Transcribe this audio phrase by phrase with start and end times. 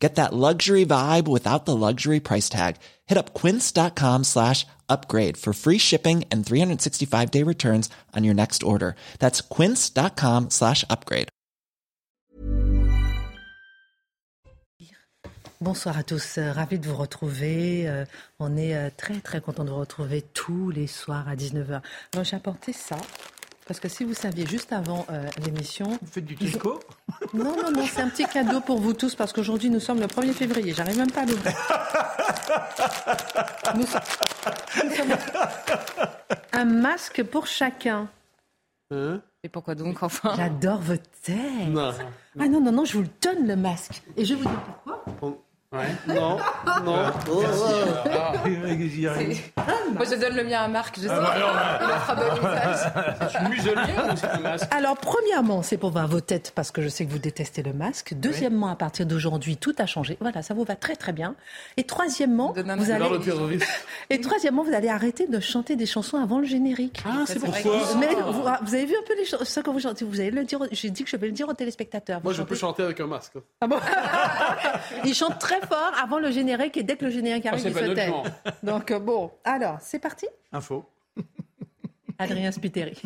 [0.00, 2.76] Get that luxury vibe without the luxury price tag.
[3.06, 8.62] Hit up quince.com slash upgrade for free shipping and 365 day returns on your next
[8.62, 8.96] order.
[9.18, 11.28] That's quince.com slash upgrade.
[15.62, 17.86] Bonsoir à tous, euh, ravi de vous retrouver.
[17.86, 18.06] Euh,
[18.38, 21.82] on est euh, très très content de vous retrouver tous les soirs à 19h.
[22.14, 22.96] Alors j'ai apporté ça.
[23.70, 25.06] Parce que si vous saviez, juste avant
[25.44, 25.90] l'émission...
[25.90, 26.80] Vous faites du disco
[27.32, 30.08] Non, non, non, c'est un petit cadeau pour vous tous parce qu'aujourd'hui nous sommes le
[30.08, 30.74] 1er février.
[30.74, 31.52] J'arrive même pas à l'ouvrir.
[33.76, 34.00] Nous, sommes...
[36.52, 38.08] Un masque pour chacun.
[38.90, 40.34] Hein Et pourquoi donc enfin?
[40.36, 41.68] J'adore votre tête.
[41.68, 41.92] Non.
[42.40, 44.02] Ah non, non, non, je vous le donne le masque.
[44.16, 45.04] Et je vous dire pourquoi.
[45.72, 45.86] Ouais.
[46.08, 46.36] Non,
[46.84, 47.12] non.
[47.30, 47.42] Oh,
[48.12, 48.32] Ah,
[49.94, 51.08] Moi, je donne le mien à Marc, je sais.
[51.08, 51.50] bah, alors.
[51.80, 53.14] Il a très bon usage.
[53.20, 56.72] Je suis muselier ou c'est un masque Alors, premièrement, c'est pour voir vos têtes parce
[56.72, 58.14] que je sais que vous détestez le masque.
[58.14, 60.16] Deuxièmement, à partir d'aujourd'hui, tout a changé.
[60.20, 61.36] Voilà, ça vous va très très bien.
[61.76, 63.20] Et troisièmement, vous allez,
[64.10, 67.00] et troisièmement, vous allez arrêter de chanter des chansons avant le générique.
[67.06, 69.72] Ah, c'est vrai pourquoi Mais vous, vous avez vu un peu les choses, ça quand
[69.72, 70.58] vous chantez, vous allez le dire.
[70.72, 72.20] J'ai dit que je vais le dire aux téléspectateurs.
[72.24, 73.34] Moi, je peux chanter avec un masque.
[73.60, 73.78] Ah bon
[75.04, 77.86] Ils chantent très fort avant le générique et dès que le générique arrive, Ah, c'est
[77.86, 78.66] ils pas se.
[78.66, 80.26] Donc euh, bon, alors c'est parti.
[80.52, 80.84] Info.
[82.18, 83.00] Adrien Spiteri.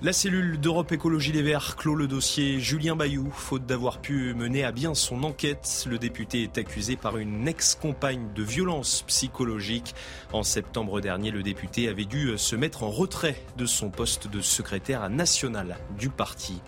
[0.00, 4.62] La cellule d'Europe Écologie Les Verts clôt le dossier Julien Bayou, faute d'avoir pu mener
[4.62, 5.86] à bien son enquête.
[5.88, 9.96] Le député est accusé par une ex-compagne de violence psychologique.
[10.32, 14.40] En septembre dernier, le député avait dû se mettre en retrait de son poste de
[14.40, 16.62] secrétaire national du parti.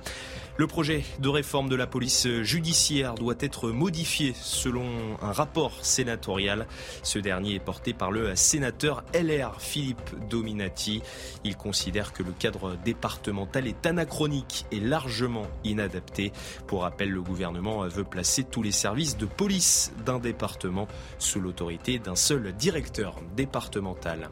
[0.56, 4.84] Le projet de réforme de la police judiciaire doit être modifié selon
[5.22, 6.66] un rapport sénatorial.
[7.02, 11.02] Ce dernier est porté par le sénateur LR Philippe Dominati.
[11.44, 16.32] Il considère que le cadre départemental est anachronique et largement inadapté.
[16.66, 21.98] Pour rappel, le gouvernement veut placer tous les services de police d'un département sous l'autorité
[21.98, 24.28] d'un seul directeur départemental.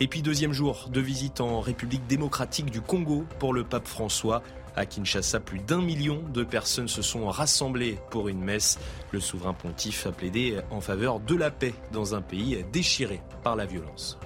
[0.00, 4.42] Et puis deuxième jour de visite en République démocratique du Congo pour le pape François.
[4.76, 8.78] À Kinshasa, plus d'un million de personnes se sont rassemblées pour une messe.
[9.12, 13.54] Le souverain pontife a plaidé en faveur de la paix dans un pays déchiré par
[13.54, 14.18] la violence.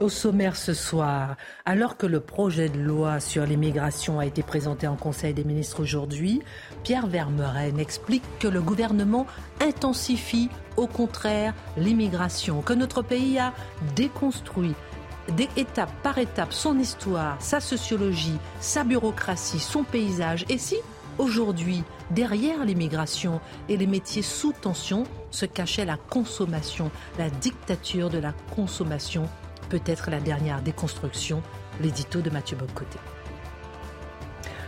[0.00, 4.88] Au sommaire ce soir, alors que le projet de loi sur l'immigration a été présenté
[4.88, 6.42] en Conseil des ministres aujourd'hui,
[6.82, 9.26] Pierre Vermeuren explique que le gouvernement
[9.60, 13.52] intensifie au contraire l'immigration, que notre pays a
[13.94, 14.74] déconstruit
[15.56, 20.44] étape par étape son histoire, sa sociologie, sa bureaucratie, son paysage.
[20.48, 20.76] Et si
[21.18, 28.18] aujourd'hui, derrière l'immigration et les métiers sous tension, se cachait la consommation, la dictature de
[28.18, 29.28] la consommation,
[29.68, 31.42] peut-être la dernière déconstruction,
[31.80, 32.98] l'édito de Mathieu Bocoté.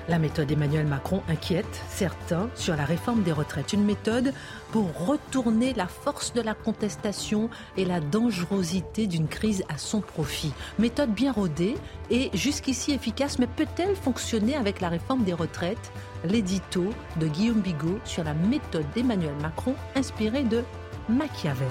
[0.07, 3.73] La méthode Emmanuel Macron inquiète certains sur la réforme des retraites.
[3.73, 4.35] Une méthode
[4.71, 7.49] pour retourner la force de la contestation
[7.79, 10.53] et la dangerosité d'une crise à son profit.
[10.79, 11.77] Méthode bien rodée
[12.11, 15.91] et jusqu'ici efficace, mais peut-elle fonctionner avec la réforme des retraites?
[16.25, 16.85] L'édito
[17.19, 20.63] de Guillaume Bigot sur la méthode d'Emmanuel Macron inspirée de
[21.09, 21.69] Machiavel.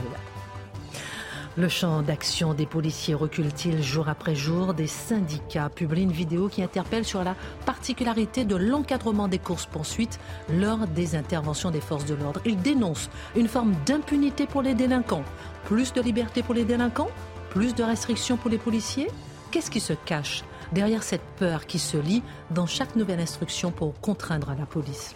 [1.56, 6.64] Le champ d'action des policiers recule-t-il jour après jour Des syndicats publient une vidéo qui
[6.64, 7.36] interpelle sur la
[7.68, 10.19] particularité de l'encadrement des courses-poursuites
[10.50, 12.41] lors des interventions des forces de l'ordre.
[12.46, 15.24] Ils dénoncent une forme d'impunité pour les délinquants.
[15.66, 17.12] Plus de liberté pour les délinquants?
[17.52, 19.12] Plus de restrictions pour les policiers?
[19.52, 23.94] Qu'est-ce qui se cache derrière cette peur qui se lit dans chaque nouvelle instruction pour
[24.02, 25.14] contraindre la police?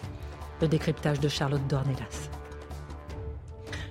[0.62, 2.30] Le décryptage de Charlotte Dornelas.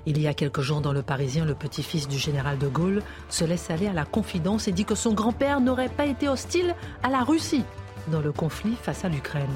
[0.08, 3.44] Il y a quelques jours dans Le Parisien, le petit-fils du général de Gaulle se
[3.44, 7.10] laisse aller à la confidence et dit que son grand-père n'aurait pas été hostile à
[7.10, 7.64] la Russie
[8.06, 9.50] dans le conflit face à l'Ukraine.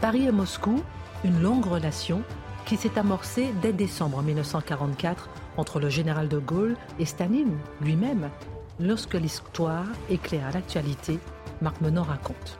[0.00, 0.80] Paris et Moscou,
[1.24, 2.22] une longue relation
[2.66, 8.30] qui s'est amorcée dès décembre 1944 entre le général de Gaulle et Staline lui-même,
[8.78, 11.18] lorsque l'histoire éclaire l'actualité,
[11.60, 12.58] Marc Menon raconte.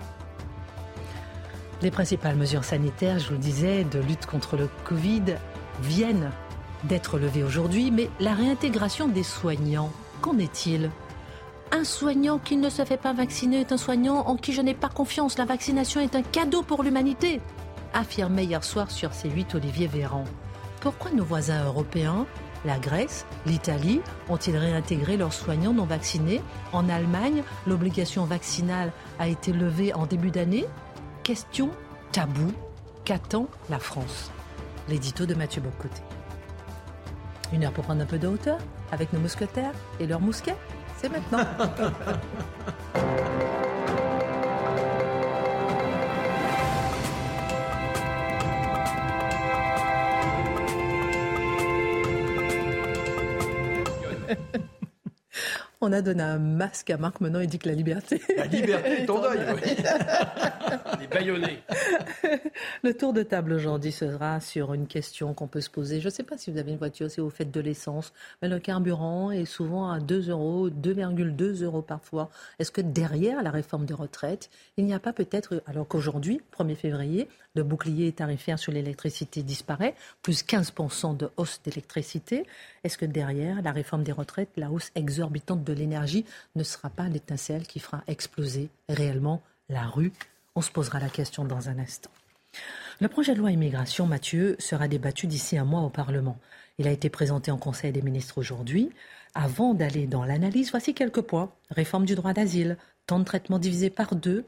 [1.80, 5.36] Les principales mesures sanitaires, je vous le disais, de lutte contre le Covid
[5.80, 6.30] viennent
[6.84, 9.90] d'être levées aujourd'hui, mais la réintégration des soignants,
[10.20, 10.90] qu'en est-il?
[11.70, 14.74] Un soignant qui ne se fait pas vacciner est un soignant en qui je n'ai
[14.74, 15.38] pas confiance.
[15.38, 17.40] La vaccination est un cadeau pour l'humanité,
[17.94, 20.24] affirmait hier soir sur C8 Olivier Véran.
[20.80, 22.26] Pourquoi nos voisins européens
[22.64, 26.42] La Grèce, l'Italie ont-ils réintégré leurs soignants non vaccinés
[26.72, 30.66] En Allemagne, l'obligation vaccinale a été levée en début d'année?
[31.22, 31.70] Question
[32.10, 32.52] tabou.
[33.04, 34.30] Qu'attend la France?
[34.88, 36.02] L'édito de Mathieu Bocoté.
[37.52, 38.58] Une heure pour prendre un peu de hauteur
[38.92, 40.56] avec nos mousquetaires et leurs mousquets
[40.96, 41.44] C'est maintenant.
[55.84, 58.22] On a donné un masque à Marc, maintenant il dit que la liberté.
[58.36, 59.40] La liberté est ton deuil.
[61.00, 61.58] Les baïonnés.
[62.84, 65.98] Le tour de table aujourd'hui sera sur une question qu'on peut se poser.
[65.98, 68.48] Je ne sais pas si vous avez une voiture, si vous faites de l'essence, mais
[68.48, 72.30] le carburant est souvent à 2 euros, 2,2 euros parfois.
[72.60, 76.76] Est-ce que derrière la réforme des retraites, il n'y a pas peut-être, alors qu'aujourd'hui, 1er
[76.76, 82.46] février, le bouclier tarifaire sur l'électricité disparaît, plus 15% de hausse d'électricité.
[82.84, 86.24] Est-ce que derrière la réforme des retraites, la hausse exorbitante de l'énergie
[86.56, 90.12] ne sera pas l'étincelle qui fera exploser réellement la rue?
[90.56, 92.10] On se posera la question dans un instant.
[93.00, 96.38] Le projet de loi immigration, Mathieu, sera débattu d'ici un mois au Parlement.
[96.78, 98.90] Il a été présenté en Conseil des ministres aujourd'hui.
[99.34, 101.52] Avant d'aller dans l'analyse, voici quelques points.
[101.70, 102.76] Réforme du droit d'asile,
[103.06, 104.44] temps de traitement divisé par deux,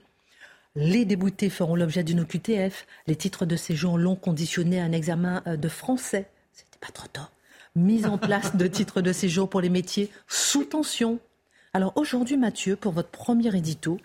[0.76, 2.86] les déboutés feront l'objet d'une OQTF.
[3.06, 6.28] Les titres de séjour longs conditionnés à un examen euh, de français.
[6.52, 7.20] C'était pas trop tôt.
[7.76, 11.18] Mise en place de titres de séjour pour les métiers sous tension.
[11.72, 13.98] Alors aujourd'hui, Mathieu, pour votre premier édito,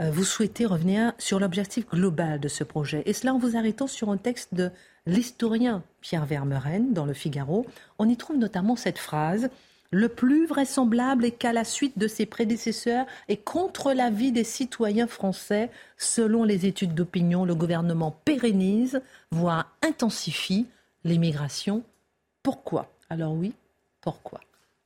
[0.00, 3.02] euh, vous souhaitez revenir sur l'objectif global de ce projet.
[3.06, 4.70] Et cela en vous arrêtant sur un texte de
[5.04, 7.66] l'historien Pierre Vermeren dans Le Figaro.
[7.98, 9.50] On y trouve notamment cette phrase
[9.90, 15.06] le plus vraisemblable est qu'à la suite de ses prédécesseurs et contre l'avis des citoyens
[15.06, 19.00] français, selon les études d'opinion, le gouvernement pérennise,
[19.30, 20.66] voire intensifie
[21.04, 21.82] l'immigration.
[22.42, 22.97] Pourquoi?
[23.10, 23.52] Alors oui,
[24.00, 24.40] pourquoi?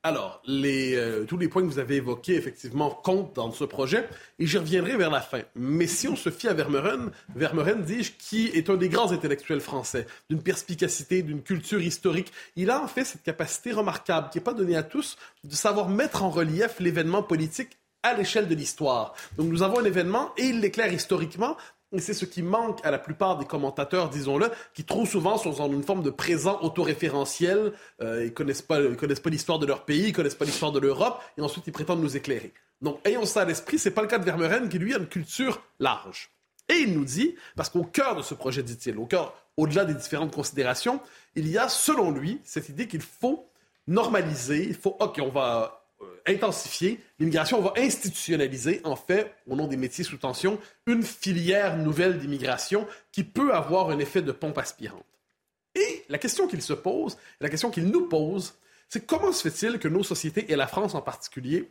[0.04, 4.08] Alors, euh, tous les points que vous avez évoqués, effectivement, comptent dans ce projet,
[4.40, 5.42] et j'y reviendrai vers la fin.
[5.54, 9.60] Mais si on se fie à Vermeuren, Vermeuren, dis-je, qui est un des grands intellectuels
[9.60, 14.44] français, d'une perspicacité, d'une culture historique, il a en fait cette capacité remarquable, qui n'est
[14.44, 19.14] pas donnée à tous, de savoir mettre en relief l'événement politique à l'échelle de l'histoire.
[19.36, 21.56] Donc nous avons un événement et il l'éclaire historiquement
[21.92, 25.50] et c'est ce qui manque à la plupart des commentateurs, disons-le, qui trop souvent sont
[25.50, 27.72] dans une forme de présent autoréférentiel.
[28.00, 30.80] Euh, ils connaissent pas, connaissent pas l'histoire de leur pays, ils connaissent pas l'histoire de
[30.80, 32.52] l'Europe, et ensuite ils prétendent nous éclairer.
[32.80, 35.06] Donc, ayons ça à l'esprit, c'est pas le cas de Vermeuren qui lui a une
[35.06, 36.30] culture large.
[36.68, 39.94] Et il nous dit, parce qu'au cœur de ce projet, dit-il, au cœur, au-delà des
[39.94, 41.00] différentes considérations,
[41.34, 43.48] il y a, selon lui, cette idée qu'il faut
[43.86, 45.81] normaliser, il faut, ok, on va
[46.26, 47.00] intensifier.
[47.18, 52.18] L'immigration, on va institutionnaliser, en fait, au nom des métiers sous tension, une filière nouvelle
[52.18, 55.04] d'immigration qui peut avoir un effet de pompe aspirante.
[55.74, 58.54] Et la question qu'il se pose, la question qu'il nous pose,
[58.88, 61.70] c'est comment se fait-il que nos sociétés, et la France en particulier,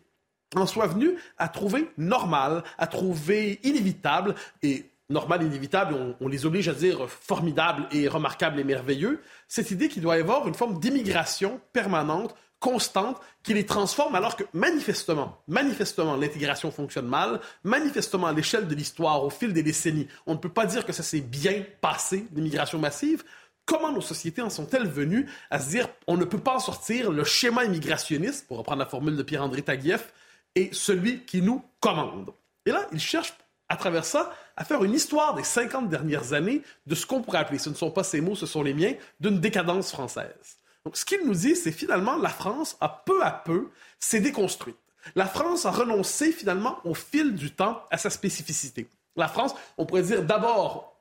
[0.55, 6.45] en soient venues à trouver normal, à trouver inévitable, et normal, inévitable, on, on, les
[6.45, 10.55] oblige à dire formidable et remarquable et merveilleux, cette idée qu'il doit y avoir une
[10.55, 18.27] forme d'immigration permanente constante qui les transforme alors que manifestement, manifestement, l'intégration fonctionne mal, manifestement,
[18.27, 21.03] à l'échelle de l'histoire, au fil des décennies, on ne peut pas dire que ça
[21.03, 23.25] s'est bien passé, l'immigration massive.
[23.65, 27.11] Comment nos sociétés en sont-elles venues à se dire on ne peut pas en sortir,
[27.11, 30.13] le schéma immigrationniste, pour reprendre la formule de Pierre-André Taguieff,
[30.55, 32.31] est celui qui nous commande?
[32.65, 33.33] Et là, il cherche
[33.69, 37.39] à travers ça, à faire une histoire des 50 dernières années de ce qu'on pourrait
[37.39, 40.57] appeler, ce ne sont pas ses mots, ce sont les miens, d'une décadence française.
[40.85, 43.69] Donc, ce qu'il nous dit, c'est finalement la France a peu à peu
[43.99, 44.77] s'est déconstruite.
[45.15, 48.87] La France a renoncé finalement au fil du temps à sa spécificité.
[49.15, 50.95] La France, on pourrait dire d'abord,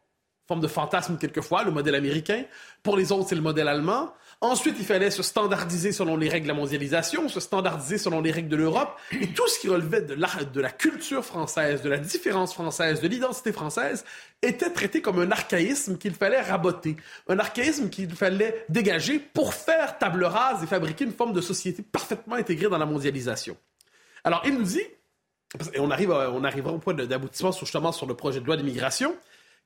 [0.48, 2.44] forme de fantasme quelquefois, le modèle américain.
[2.82, 4.12] Pour les autres, c'est le modèle allemand.
[4.42, 8.30] Ensuite, il fallait se standardiser selon les règles de la mondialisation, se standardiser selon les
[8.30, 8.98] règles de l'Europe.
[9.20, 13.52] Et tout ce qui relevait de la, culture française, de la différence française, de l'identité
[13.52, 14.02] française,
[14.40, 16.96] était traité comme un archaïsme qu'il fallait raboter.
[17.28, 21.82] Un archaïsme qu'il fallait dégager pour faire table rase et fabriquer une forme de société
[21.82, 23.58] parfaitement intégrée dans la mondialisation.
[24.24, 24.84] Alors, il nous dit,
[25.74, 29.14] et on, arrive on arrivera au point d'aboutissement justement sur le projet de loi d'immigration,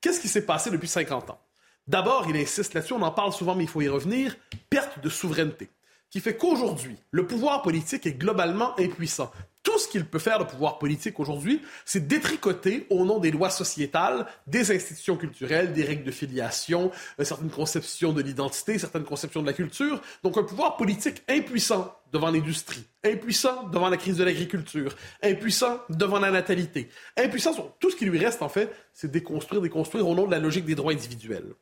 [0.00, 1.40] qu'est-ce qui s'est passé depuis 50 ans?
[1.86, 4.36] D'abord, il insiste là-dessus, on en parle souvent, mais il faut y revenir,
[4.70, 5.68] perte de souveraineté,
[6.08, 9.30] qui fait qu'aujourd'hui, le pouvoir politique est globalement impuissant.
[9.62, 13.48] Tout ce qu'il peut faire, le pouvoir politique aujourd'hui, c'est détricoter au nom des lois
[13.48, 19.40] sociétales, des institutions culturelles, des règles de filiation, euh, certaines conceptions de l'identité, certaines conceptions
[19.40, 20.02] de la culture.
[20.22, 26.18] Donc un pouvoir politique impuissant devant l'industrie, impuissant devant la crise de l'agriculture, impuissant devant
[26.18, 30.14] la natalité, impuissant sur tout ce qui lui reste en fait, c'est déconstruire, déconstruire au
[30.14, 31.54] nom de la logique des droits individuels.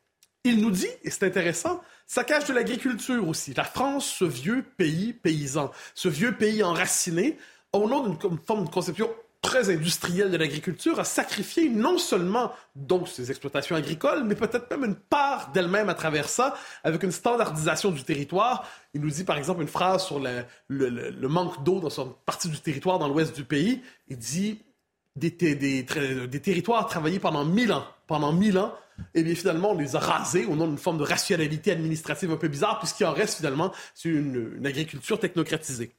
[0.43, 3.53] Il nous dit, et c'est intéressant, ça cache de l'agriculture aussi.
[3.53, 7.37] La France, ce vieux pays paysan, ce vieux pays enraciné,
[7.71, 9.09] au nom d'une forme de conception
[9.41, 14.85] très industrielle de l'agriculture, a sacrifié non seulement donc ses exploitations agricoles, mais peut-être même
[14.85, 18.67] une part d'elle-même à travers ça, avec une standardisation du territoire.
[18.93, 22.59] Il nous dit par exemple une phrase sur le, manque d'eau dans une partie du
[22.59, 23.81] territoire dans l'ouest du pays.
[24.07, 24.61] Il dit
[25.15, 27.85] des, des, des, territoires travaillés pendant mille ans.
[28.07, 28.73] Pendant mille ans,
[29.15, 32.37] eh bien finalement, on les a rasés au nom d'une forme de rationalité administrative un
[32.37, 35.91] peu bizarre, puisqu'il en reste finalement, c'est une, agriculture technocratisée.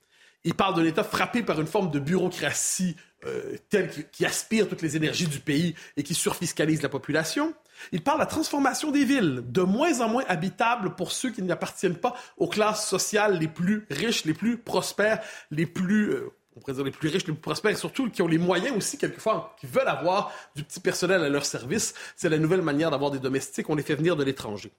[0.44, 4.82] Il parle d'un État frappé par une forme de bureaucratie euh, telle qui, aspire toutes
[4.82, 7.54] les énergies du pays et qui surfiscalise la population.
[7.92, 11.42] Il parle de la transformation des villes, de moins en moins habitables pour ceux qui
[11.42, 15.20] n'appartiennent pas aux classes sociales les plus riches, les plus prospères,
[15.50, 16.10] les plus...
[16.10, 18.98] Euh, on les plus riches, les plus prospères, et surtout qui ont les moyens aussi,
[18.98, 21.94] quelquefois, qui veulent avoir du petit personnel à leur service.
[22.16, 23.68] C'est la nouvelle manière d'avoir des domestiques.
[23.70, 24.72] On les fait venir de l'étranger.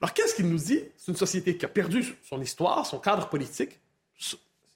[0.00, 0.82] Alors, qu'est-ce qu'il nous dit?
[0.96, 3.78] C'est une société qui a perdu son histoire, son cadre politique.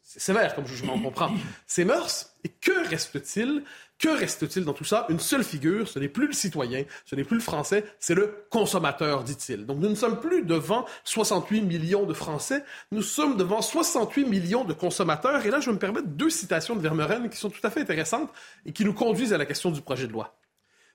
[0.03, 1.35] C'est sévère comme jugement, on comprend.
[1.67, 2.35] Ses mœurs?
[2.45, 3.65] Et que reste-t-il
[3.99, 5.07] que reste-t-il dans tout ça?
[5.09, 8.45] Une seule figure, ce n'est plus le citoyen, ce n'est plus le français, c'est le
[8.51, 9.67] consommateur, dit-il.
[9.67, 14.65] Donc nous ne sommes plus devant 68 millions de Français, nous sommes devant 68 millions
[14.65, 15.47] de consommateurs.
[15.47, 18.31] Et là, je me permettre deux citations de Vermeuren qui sont tout à fait intéressantes
[18.67, 20.37] et qui nous conduisent à la question du projet de loi.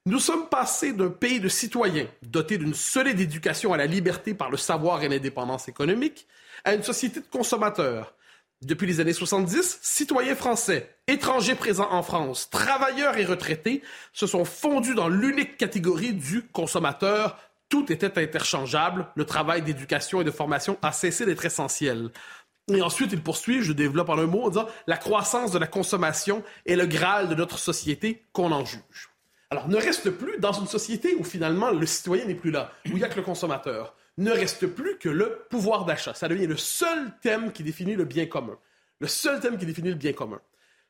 [0.05, 4.49] Nous sommes passés d'un pays de citoyens doté d'une solide éducation à la liberté par
[4.49, 6.27] le savoir et l'indépendance économique
[6.63, 8.13] à une société de consommateurs
[8.61, 14.43] depuis les années 70, citoyens français, étrangers présents en France, travailleurs et retraités se sont
[14.43, 17.37] fondus dans l'unique catégorie du consommateur.
[17.69, 19.07] Tout était interchangeable.
[19.15, 22.09] Le travail d'éducation et de formation a cessé d'être essentiel.
[22.67, 25.67] Et ensuite, il poursuit, je développe en un mot, en disant la croissance de la
[25.67, 29.09] consommation est le graal de notre société qu'on en juge.
[29.51, 32.89] Alors, ne reste plus dans une société où finalement le citoyen n'est plus là, où
[32.89, 36.13] il n'y a que le consommateur ne reste plus que le pouvoir d'achat.
[36.13, 38.57] Ça devient le seul thème qui définit le bien commun.
[38.99, 40.41] Le seul thème qui définit le bien commun.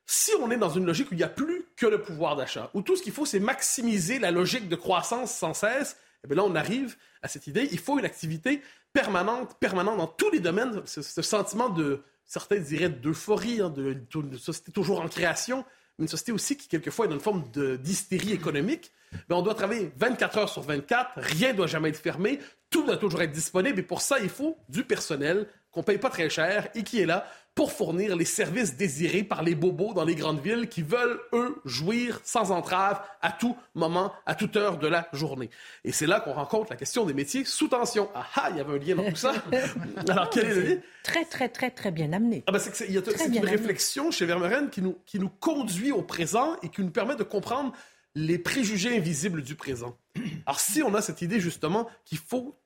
[0.04, 2.70] Si on est dans une logique où il n'y a plus que le pouvoir d'achat,
[2.74, 6.38] où tout ce qu'il faut, c'est maximiser la logique de croissance sans cesse, eh bien
[6.38, 10.40] là, on arrive à cette idée, il faut une activité permanente, permanente dans tous les
[10.40, 13.96] domaines, ce, sentiment de, certains diraient d'euphorie, hein, de,
[14.36, 15.64] société toujours en création,
[16.00, 17.44] une société aussi qui, quelquefois, est dans une forme
[17.78, 18.90] d'hystérie économique.
[19.28, 22.38] Mais on doit travailler 24 heures sur 24, rien ne doit jamais être fermé,
[22.70, 26.10] tout doit toujours être disponible et pour ça, il faut du personnel qu'on paye pas
[26.10, 30.04] très cher et qui est là pour fournir les services désirés par les bobos dans
[30.04, 34.78] les grandes villes qui veulent, eux, jouir sans entrave à tout moment, à toute heure
[34.78, 35.50] de la journée.
[35.84, 38.08] Et c'est là qu'on rencontre la question des métiers sous tension.
[38.14, 39.34] Ah ah, il y avait un lien dans tout ça.
[40.08, 40.76] Alors, quel est le lien?
[41.02, 42.44] Très, très, très, très bien amené.
[42.46, 46.68] Ah ben c'est, une réflexion chez Vermeuren qui nous, qui nous conduit au présent et
[46.68, 47.72] qui nous permet de comprendre
[48.14, 49.96] les préjugés invisibles du présent.
[50.46, 52.56] Alors, si on a cette idée, justement, qu'il faut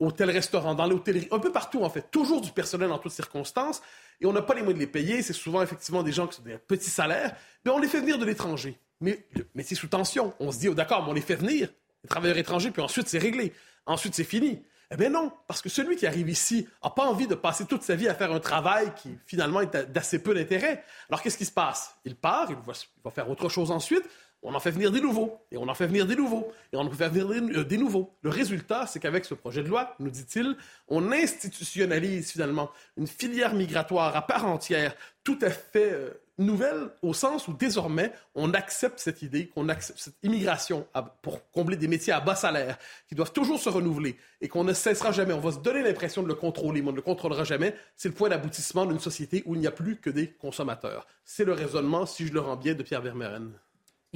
[0.00, 3.82] hôtel-restaurant, dans l'hôtellerie, un peu partout, en fait, toujours du personnel en toutes circonstances,
[4.20, 6.40] et on n'a pas les moyens de les payer, c'est souvent, effectivement, des gens qui
[6.40, 7.34] ont des petits salaires,
[7.64, 8.78] mais on les fait venir de l'étranger.
[9.00, 9.26] Mais,
[9.62, 10.34] c'est sous tension.
[10.40, 11.68] On se dit, oh, d'accord, mais on les fait venir,
[12.02, 13.52] les travailleurs étrangers, puis ensuite, c'est réglé.
[13.86, 14.62] Ensuite, c'est fini.
[14.90, 17.82] Eh bien non, parce que celui qui arrive ici n'a pas envie de passer toute
[17.82, 20.84] sa vie à faire un travail qui finalement est d'assez peu d'intérêt.
[21.08, 21.96] Alors qu'est-ce qui se passe?
[22.04, 24.04] Il part, il va, faire autre chose ensuite,
[24.44, 26.80] on en fait venir des nouveaux, et on en fait venir des nouveaux, et on
[26.80, 28.14] en fait venir des, nouveaux.
[28.22, 33.54] Le résultat, c'est qu'avec ce projet de loi, nous dit-il, on institutionnalise finalement une filière
[33.54, 38.98] migratoire à part entière, tout à fait euh, nouvelle, au sens où désormais, on accepte
[38.98, 40.86] cette idée, qu'on accepte cette immigration
[41.22, 44.74] pour combler des métiers à bas salaire, qui doivent toujours se renouveler, et qu'on ne
[44.74, 45.32] cessera jamais.
[45.32, 47.74] On va se donner l'impression de le contrôler, mais on ne le contrôlera jamais.
[47.96, 51.06] C'est le point d'aboutissement d'une société où il n'y a plus que des consommateurs.
[51.24, 53.52] C'est le raisonnement, si je le rends bien, de Pierre Vermeuren.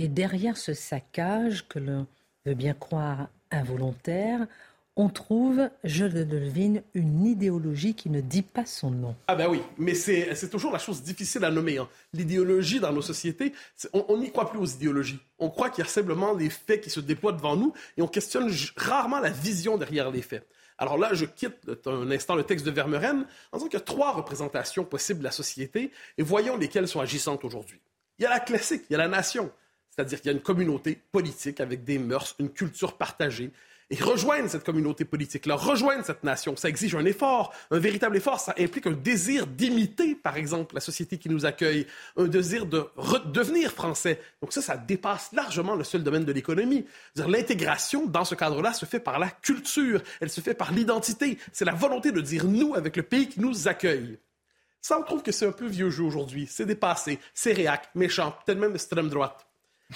[0.01, 2.07] Et derrière ce saccage que l'on
[2.47, 4.47] veut bien croire involontaire,
[4.95, 9.17] on trouve, je le devine, une idéologie qui ne dit pas son nom.
[9.27, 11.79] Ah ben oui, mais c'est toujours la chose difficile à nommer.
[11.79, 11.89] Hein.
[12.13, 13.53] L'idéologie dans nos sociétés,
[13.93, 15.19] on n'y croit plus aux idéologies.
[15.41, 18.09] On croit qu'il y a simplement des faits qui se déploient devant nous et on
[18.09, 20.47] questionne rarement la vision derrière les faits.
[20.79, 23.85] Alors là, je quitte un instant le texte de Vermeuren en disant qu'il y a
[23.85, 27.81] trois représentations possibles de la société et voyons lesquelles sont agissantes aujourd'hui.
[28.19, 29.51] Il y a la classique, il y a la nation.
[29.99, 33.51] C'est-à-dire qu'il y a une communauté politique avec des mœurs, une culture partagée.
[33.91, 38.39] Et rejoindre cette communauté politique-là, rejoindre cette nation, ça exige un effort, un véritable effort.
[38.39, 41.85] Ça implique un désir d'imiter, par exemple, la société qui nous accueille,
[42.17, 42.85] un désir de
[43.33, 44.21] devenir français.
[44.41, 46.85] Donc ça, ça dépasse largement le seul domaine de l'économie.
[47.17, 51.39] L'intégration, dans ce cadre-là, se fait par la culture, elle se fait par l'identité.
[51.51, 54.21] C'est la volonté de dire nous avec le pays qui nous accueille.
[54.81, 56.47] Ça, on trouve que c'est un peu vieux jeu aujourd'hui.
[56.49, 59.48] C'est dépassé, c'est réac, méchant, peut-être même extrême droite.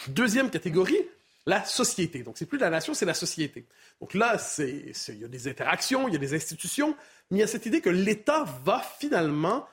[0.09, 1.01] Deuxième catégorie,
[1.47, 2.23] la société.
[2.23, 3.67] Donc, c'est plus la nation, c'est la société.
[4.01, 6.97] Donc là, il y a des interactions, il y a des institutions,
[7.31, 9.67] mais il y a cette idée que l'État va finalement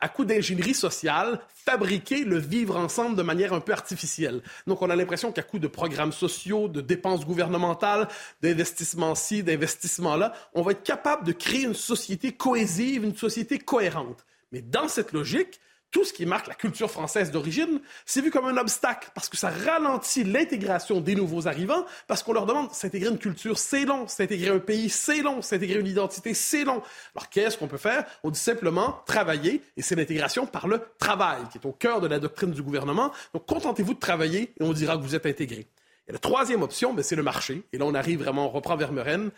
[0.00, 4.42] à coup d'ingénierie sociale, fabriquer le vivre ensemble de manière un peu artificielle.
[4.66, 8.08] Donc, on a l'impression qu'à coup de programmes sociaux, de dépenses gouvernementales,
[8.42, 14.26] d'investissements-ci, d'investissements-là, on va être capable de créer une société cohésive, une société cohérente.
[14.52, 15.60] Mais dans cette logique,
[15.94, 19.36] tout ce qui marque la culture française d'origine, c'est vu comme un obstacle parce que
[19.36, 24.08] ça ralentit l'intégration des nouveaux arrivants, parce qu'on leur demande s'intégrer une culture, c'est long,
[24.08, 26.82] s'intégrer un pays, c'est long, s'intégrer une identité, c'est long.
[27.14, 28.04] Alors qu'est-ce qu'on peut faire?
[28.24, 32.08] On dit simplement travailler, et c'est l'intégration par le travail qui est au cœur de
[32.08, 33.12] la doctrine du gouvernement.
[33.32, 35.68] Donc contentez-vous de travailler et on dira que vous êtes intégré.
[36.08, 37.62] Et la troisième option, ben, c'est le marché.
[37.72, 39.30] Et là, on arrive vraiment, on reprend Vermeuren.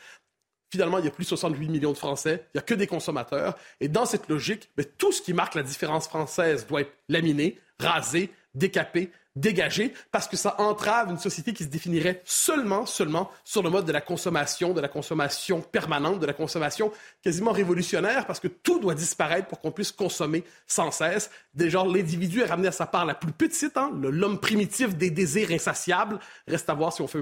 [0.77, 2.87] Finalement, il y a plus de 68 millions de Français, il n'y a que des
[2.87, 3.57] consommateurs.
[3.81, 7.59] Et dans cette logique, mais tout ce qui marque la différence française doit être laminé,
[7.81, 13.63] rasé, décapé, dégagé, parce que ça entrave une société qui se définirait seulement, seulement sur
[13.63, 16.93] le mode de la consommation, de la consommation permanente, de la consommation
[17.23, 21.31] quasiment révolutionnaire, parce que tout doit disparaître pour qu'on puisse consommer sans cesse.
[21.55, 25.53] Déjà, l'individu est ramené à sa part la plus petite, hein, l'homme primitif des désirs
[25.53, 26.19] insatiables.
[26.47, 27.21] Reste à voir si on fait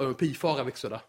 [0.00, 1.04] un pays fort avec cela.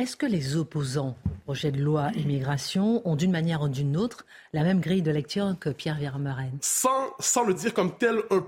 [0.00, 4.26] Est-ce que les opposants au projet de loi immigration ont d'une manière ou d'une autre
[4.52, 8.44] la même grille de lecture que Pierre Vermeuren sans, sans le dire comme tel un.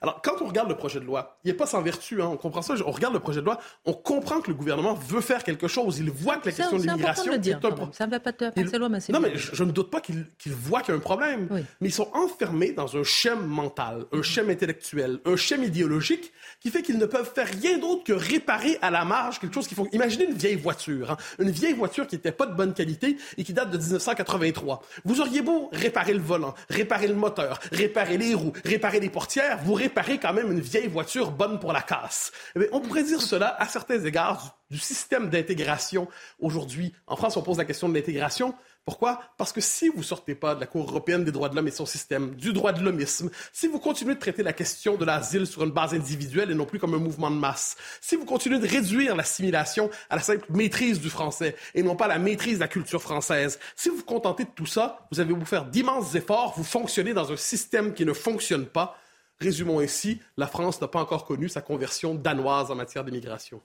[0.00, 2.36] Alors, quand on regarde le projet de loi, il n'est pas sans vertu, hein, on
[2.36, 5.44] comprend ça, on regarde le projet de loi, on comprend que le gouvernement veut faire
[5.44, 7.90] quelque chose, il voit que la question de l'immigration est un problème.
[7.92, 10.00] Ça ne va pas te passer loin, mais c'est Non, mais je, ne doute pas
[10.00, 11.48] qu'il voit qu'il y a un problème,
[11.80, 16.70] mais ils sont enfermés dans un schème mental, un schème intellectuel, un schème idéologique qui
[16.70, 19.76] fait qu'ils ne peuvent faire rien d'autre que réparer à la marge quelque chose qu'ils
[19.76, 19.88] font.
[19.92, 23.44] Imaginez une vieille voiture, hein, une vieille voiture qui n'était pas de bonne qualité et
[23.44, 24.82] qui date de 1983.
[25.04, 29.58] Vous auriez beau réparer le volant, réparer le moteur, réparer les roues, réparer les portières,
[29.68, 32.32] vous réparer quand même une vieille voiture bonne pour la casse.
[32.56, 36.08] Eh on pourrait dire cela à certains égards du, système d'intégration
[36.40, 36.94] aujourd'hui.
[37.06, 38.54] En France, on pose la question de l'intégration.
[38.86, 39.20] Pourquoi?
[39.36, 41.70] Parce que si vous sortez pas de la Cour européenne des droits de l'homme et
[41.70, 45.46] son système, du droit de l'homisme, si vous continuez de traiter la question de l'asile
[45.46, 48.58] sur une base individuelle et non plus comme un mouvement de masse, si vous continuez
[48.58, 52.54] de réduire l'assimilation à la simple maîtrise du français et non pas à la maîtrise
[52.54, 55.66] de la culture française, si vous vous contentez de tout ça, vous avez vous faire
[55.66, 58.96] d'immenses efforts, vous fonctionnez dans un système qui ne fonctionne pas,
[59.40, 63.62] Résumons ici, la France n'a pas encore connu sa conversion danoise en matière d'immigration.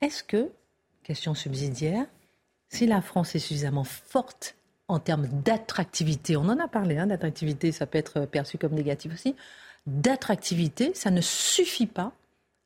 [0.00, 0.50] Est-ce que,
[1.02, 2.06] question subsidiaire,
[2.68, 4.56] si la France est suffisamment forte
[4.88, 9.12] en termes d'attractivité, on en a parlé, hein, d'attractivité, ça peut être perçu comme négatif
[9.12, 9.36] aussi,
[9.86, 12.12] d'attractivité, ça ne suffit pas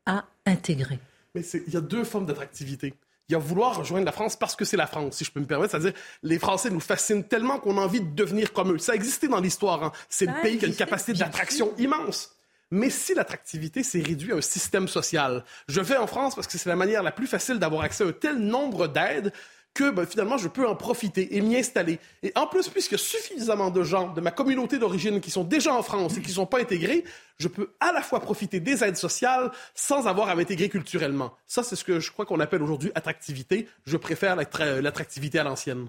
[0.07, 0.99] à intégrer.
[1.35, 2.95] Mais il y a deux formes d'attractivité
[3.29, 5.41] il y a vouloir rejoindre la France parce que c'est la France, si je peux
[5.41, 5.71] me permettre.
[5.71, 8.79] C'est-à-dire, les Français nous fascinent tellement qu'on a envie de devenir comme eux.
[8.79, 9.83] Ça a existé dans l'histoire.
[9.85, 9.93] Hein.
[10.09, 12.37] C'est le pays qui a une capacité d'attraction immense.
[12.71, 16.57] Mais si l'attractivité s'est réduite à un système social, je vais en France parce que
[16.57, 19.31] c'est la manière la plus facile d'avoir accès à un tel nombre d'aides
[19.75, 21.99] que ben, finalement je peux en profiter et m'y installer.
[22.23, 25.45] Et en plus, puisqu'il y a suffisamment de gens de ma communauté d'origine qui sont
[25.45, 27.05] déjà en France et qui ne sont pas intégrés,
[27.39, 31.35] je peux à la fois profiter des aides sociales sans avoir à m'intégrer culturellement.
[31.47, 33.69] Ça, c'est ce que je crois qu'on appelle aujourd'hui attractivité.
[33.87, 35.89] Je préfère l'attractivité à l'ancienne.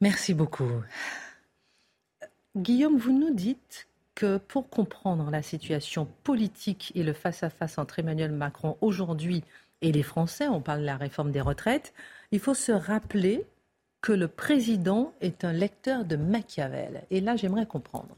[0.00, 0.70] Merci beaucoup.
[2.56, 7.78] Guillaume, vous nous dites que pour comprendre la situation politique et le face à -face
[7.78, 9.44] entre Emmanuel Macron aujourd'hui
[9.82, 11.92] et les Français, on parle de la réforme des retraites,
[12.32, 13.46] il faut se rappeler
[14.00, 17.04] que le président est un lecteur de Machiavel.
[17.10, 18.16] Et là, j'aimerais comprendre.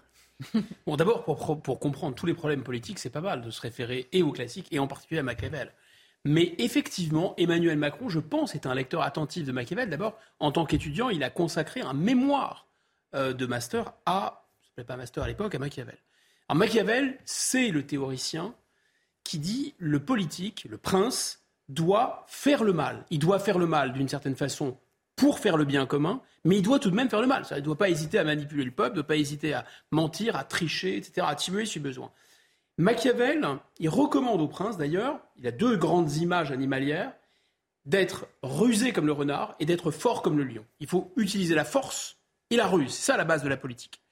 [0.87, 4.23] Bon, d'abord, pour, comprendre tous les problèmes politiques, c'est pas mal de se référer et
[4.23, 5.73] au classique et en particulier à Machiavel.
[6.25, 9.88] Mais effectivement, Emmanuel Macron, je pense, est un lecteur attentif de Machiavel.
[9.90, 12.68] D'abord, en tant qu'étudiant, il a consacré un mémoire
[13.14, 15.99] euh, de master à, ça s'appelait pas master à l'époque, à Machiavel.
[16.49, 18.55] Alors Machiavel, c'est le théoricien
[19.25, 21.38] qui dit le politique, le prince,
[21.68, 23.04] doit faire le mal.
[23.11, 24.76] Il doit faire le mal d'une certaine façon
[25.16, 27.44] pour faire le bien commun, mais il doit tout de même faire le mal.
[27.50, 30.37] Il ne doit pas hésiter à manipuler le peuple, ne doit pas hésiter à mentir,
[30.37, 32.11] à tricher, etc., à tuer si besoin.
[32.78, 33.44] Machiavel,
[33.81, 37.12] il recommande au prince d'ailleurs, il a deux grandes images animalières,
[37.85, 40.64] d'être rusé comme le renard et d'être fort comme le lion.
[40.78, 42.18] Il faut utiliser la force
[42.50, 42.92] et la ruse.
[42.92, 44.02] C'est ça la base de la politique.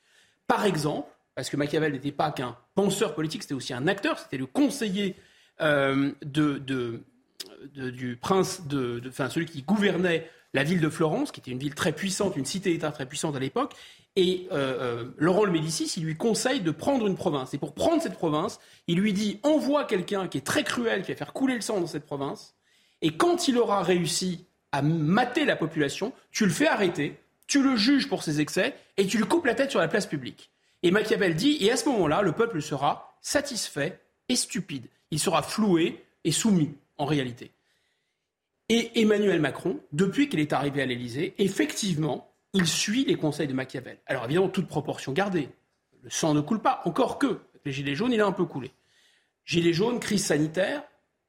[0.46, 4.38] Par exemple, parce que Machiavel n'était pas qu'un penseur politique, c'était aussi un acteur, c'était
[4.38, 5.14] le conseiller
[5.60, 7.02] euh, de,
[7.74, 11.74] du prince, de, enfin, celui qui gouvernait la ville de Florence, qui était une ville
[11.74, 13.74] très puissante, une cité-État très puissante à l'époque.
[14.16, 17.52] Et euh, euh, Laurent le Médicis, il lui conseille de prendre une province.
[17.52, 21.12] Et pour prendre cette province, il lui dit envoie quelqu'un qui est très cruel, qui
[21.12, 22.54] va faire couler le sang dans cette province.
[23.02, 27.76] Et quand il aura réussi à mater la population, tu le fais arrêter, tu le
[27.76, 30.50] juges pour ses excès et tu lui coupes la tête sur la place publique.
[30.82, 34.86] Et Machiavel dit et à ce moment-là, le peuple sera satisfait et stupide.
[35.10, 37.52] Il sera floué et soumis en réalité.
[38.68, 43.52] Et Emmanuel Macron, depuis qu'il est arrivé à l'Élysée, effectivement, il suit les conseils de
[43.52, 43.98] Machiavel.
[44.06, 45.48] Alors évidemment, toute proportion gardée.
[46.02, 47.40] Le sang ne coule pas, encore que.
[47.64, 48.72] Les gilets jaunes, il a un peu coulé.
[49.44, 50.82] Gilets jaunes, crise sanitaire.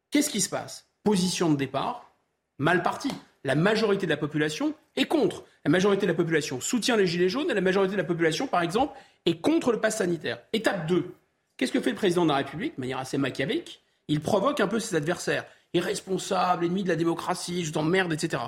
[0.10, 0.88] Qu'est-ce qui se passe?
[1.04, 2.12] Position de départ,
[2.58, 3.12] mal parti.
[3.44, 5.46] La majorité de la population est contre.
[5.64, 8.48] La majorité de la population soutient les gilets jaunes et la majorité de la population,
[8.48, 10.40] par exemple, est contre le pass sanitaire.
[10.54, 11.14] Étape 2.
[11.56, 12.76] Qu'est-ce que fait le président de la République?
[12.76, 15.46] De manière assez machiavélique Il provoque un peu ses adversaires.
[15.74, 18.44] Irresponsable, ennemi de la démocratie, je t'emmerde, etc.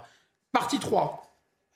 [0.52, 1.26] Partie 3.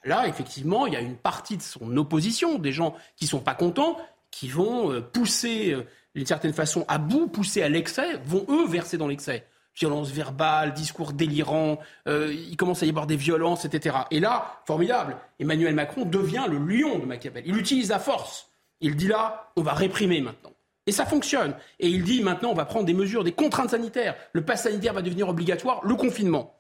[0.06, 3.56] Là, effectivement, il y a une partie de son opposition, des gens qui sont pas
[3.56, 3.98] contents,
[4.32, 8.68] qui vont euh, pousser, euh, d'une certaine façon, à bout, pousser à l'excès, vont eux
[8.68, 9.46] verser dans l'excès.
[9.76, 13.98] Violence verbale, discours délirants, euh, il commence à y avoir des violences, etc.
[14.12, 17.44] Et là, formidable, Emmanuel Macron devient le lion de Machiavel.
[17.46, 18.50] Il utilise la force.
[18.82, 20.53] Il dit là, on va réprimer maintenant.
[20.86, 21.56] Et ça fonctionne.
[21.80, 24.16] Et il dit maintenant, on va prendre des mesures, des contraintes sanitaires.
[24.34, 26.60] Le pass sanitaire va devenir obligatoire, le confinement.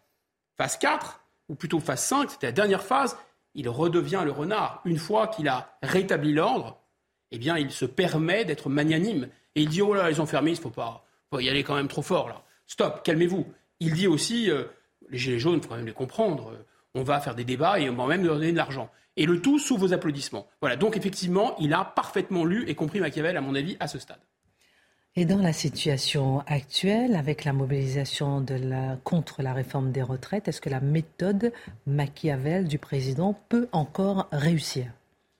[0.57, 3.17] Phase 4, ou plutôt phase 5, c'était la dernière phase,
[3.55, 4.81] il redevient le renard.
[4.85, 6.79] Une fois qu'il a rétabli l'ordre,
[7.31, 9.27] eh bien, il se permet d'être magnanime.
[9.55, 11.05] Et il dit, oh là, les enfermés, il faut pas,
[11.39, 12.43] y aller quand même trop fort, là.
[12.65, 13.45] Stop, calmez-vous.
[13.79, 14.63] Il dit aussi, euh,
[15.09, 17.79] les gilets jaunes, il faut quand même les comprendre, euh, on va faire des débats
[17.79, 18.89] et on va même leur donner de l'argent.
[19.15, 20.47] Et le tout sous vos applaudissements.
[20.61, 23.99] Voilà, donc effectivement, il a parfaitement lu et compris Machiavel, à mon avis, à ce
[23.99, 24.19] stade.
[25.15, 30.47] Et dans la situation actuelle, avec la mobilisation de la, contre la réforme des retraites,
[30.47, 31.53] est-ce que la méthode
[31.85, 34.87] Machiavel du président peut encore réussir?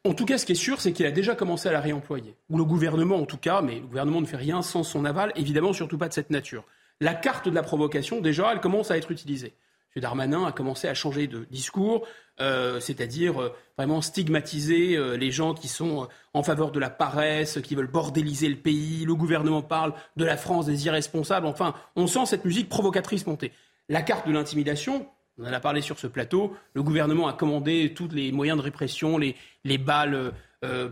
[0.06, 2.36] En tout cas, ce qui est sûr, c'est qu'il a déjà commencé à la réemployer.
[2.52, 5.32] Ou le gouvernement, en tout cas, mais le gouvernement ne fait rien sans son aval,
[5.36, 6.66] évidemment, surtout pas de cette nature.
[7.00, 9.56] La carte de la provocation, déjà, elle commence à être utilisée.
[9.96, 10.02] M.
[10.02, 12.08] Darmanin a commencé à changer de discours,
[12.42, 17.60] euh, c'est-à-dire euh, vraiment stigmatiser euh, les gens qui sont en faveur de la paresse,
[17.62, 19.06] qui veulent bordéliser le pays.
[19.06, 21.46] Le gouvernement parle de la France des irresponsables.
[21.46, 23.52] Enfin, on sent cette musique provocatrice monter.
[23.88, 25.06] La carte de l'intimidation,
[25.38, 26.56] on en a parlé sur ce plateau.
[26.74, 29.36] Le gouvernement a commandé tous les moyens de répression, les,
[29.78, 30.32] balles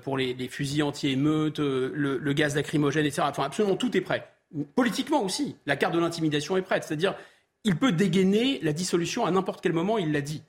[0.03, 3.23] pour les, fusils anti-émeutes, le, le, gaz lacrymogène, etc.
[3.29, 4.27] Enfin, absolument tout est prêt.
[4.75, 6.83] Politiquement aussi, la carte de l'intimidation est prête.
[6.83, 7.15] C'est-à-dire,
[7.63, 10.43] il peut dégainer la dissolution à n'importe quel moment, il l'a dit.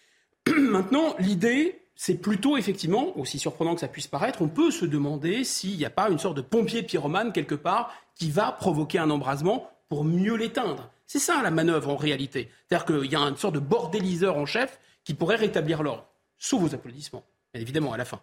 [0.56, 5.44] Maintenant, l'idée, c'est plutôt effectivement, aussi surprenant que ça puisse paraître, on peut se demander
[5.44, 9.10] s'il n'y a pas une sorte de pompier pyromane quelque part qui va provoquer un
[9.10, 10.90] embrasement pour mieux l'éteindre.
[11.06, 12.50] C'est ça la manœuvre en réalité.
[12.68, 16.06] C'est-à-dire qu'il y a une sorte de bordéliseur en chef qui pourrait rétablir l'ordre.
[16.38, 17.24] Sous vos applaudissements,
[17.54, 18.20] bien évidemment, à la fin.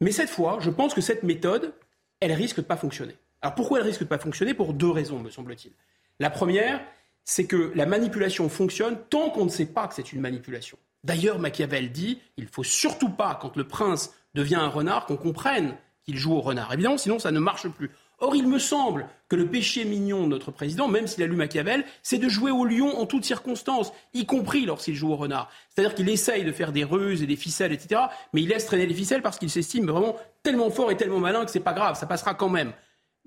[0.00, 1.72] Mais cette fois, je pense que cette méthode,
[2.20, 3.16] elle risque de pas fonctionner.
[3.40, 4.52] Alors pourquoi elle risque de pas fonctionner?
[4.52, 5.72] Pour deux raisons, me semble-t-il.
[6.18, 6.82] La première,
[7.24, 10.78] c'est que la manipulation fonctionne tant qu'on ne sait pas que c'est une manipulation.
[11.04, 15.76] D'ailleurs, Machiavel dit il faut surtout pas, quand le prince devient un renard, qu'on comprenne
[16.04, 16.72] qu'il joue au renard.
[16.72, 17.90] Évidemment, sinon ça ne marche plus.
[18.22, 21.36] Or, il me semble que le péché mignon de notre président, même s'il a lu
[21.36, 25.48] Machiavel, c'est de jouer au lion en toutes circonstances, y compris lorsqu'il joue au renard.
[25.70, 28.02] C'est-à-dire qu'il essaye de faire des ruses et des ficelles, etc.,
[28.34, 31.46] mais il laisse traîner les ficelles parce qu'il s'estime vraiment tellement fort et tellement malin
[31.46, 32.72] que c'est pas grave, ça passera quand même.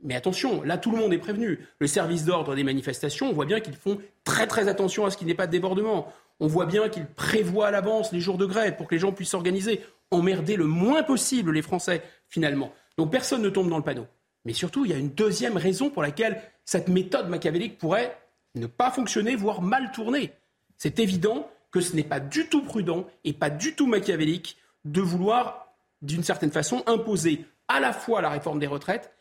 [0.04, 1.60] Mais attention, là tout le monde est prévenu.
[1.80, 5.18] Le service d'ordre des manifestations, on voit bien qu'ils font très très attention à ce
[5.18, 6.12] qu'il n'y ait pas de débordement.
[6.40, 9.14] On voit bien qu'ils prévoient à l'avance les jours de grève pour que les gens
[9.14, 12.74] puissent s'organiser, emmerder le moins possible les Français finalement.
[12.98, 14.06] Donc personne ne tombe dans le panneau.
[14.46, 18.18] Mais surtout, il y a une deuxième raison pour laquelle cette méthode machiavélique pourrait
[18.56, 20.34] ne pas fonctionner, voire mal tourner.
[20.78, 25.02] C'est évident que ce n'est pas du tout prudent et pas du tout machiavélique de
[25.02, 29.12] vouloir, d'une certaine façon, imposer à la fois la réforme des retraites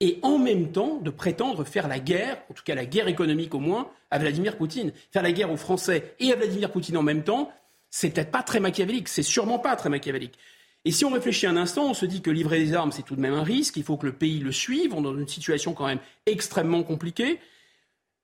[0.00, 3.54] et en même temps de prétendre faire la guerre, en tout cas la guerre économique
[3.54, 4.92] au moins, à Vladimir Poutine.
[5.12, 7.52] Faire la guerre aux Français et à Vladimir Poutine en même temps,
[7.90, 10.38] c'est peut-être pas très machiavélique, c'est sûrement pas très machiavélique.
[10.86, 13.14] Et si on réfléchit un instant, on se dit que livrer des armes, c'est tout
[13.14, 15.28] de même un risque, il faut que le pays le suive, on est dans une
[15.28, 17.38] situation quand même extrêmement compliquée.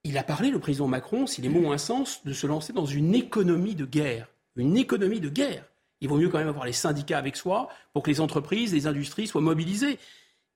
[0.05, 2.73] Il a parlé, le président Macron, si les mots ont un sens, de se lancer
[2.73, 4.29] dans une économie de guerre.
[4.55, 5.65] Une économie de guerre.
[6.01, 8.87] Il vaut mieux quand même avoir les syndicats avec soi pour que les entreprises, les
[8.87, 9.99] industries soient mobilisées.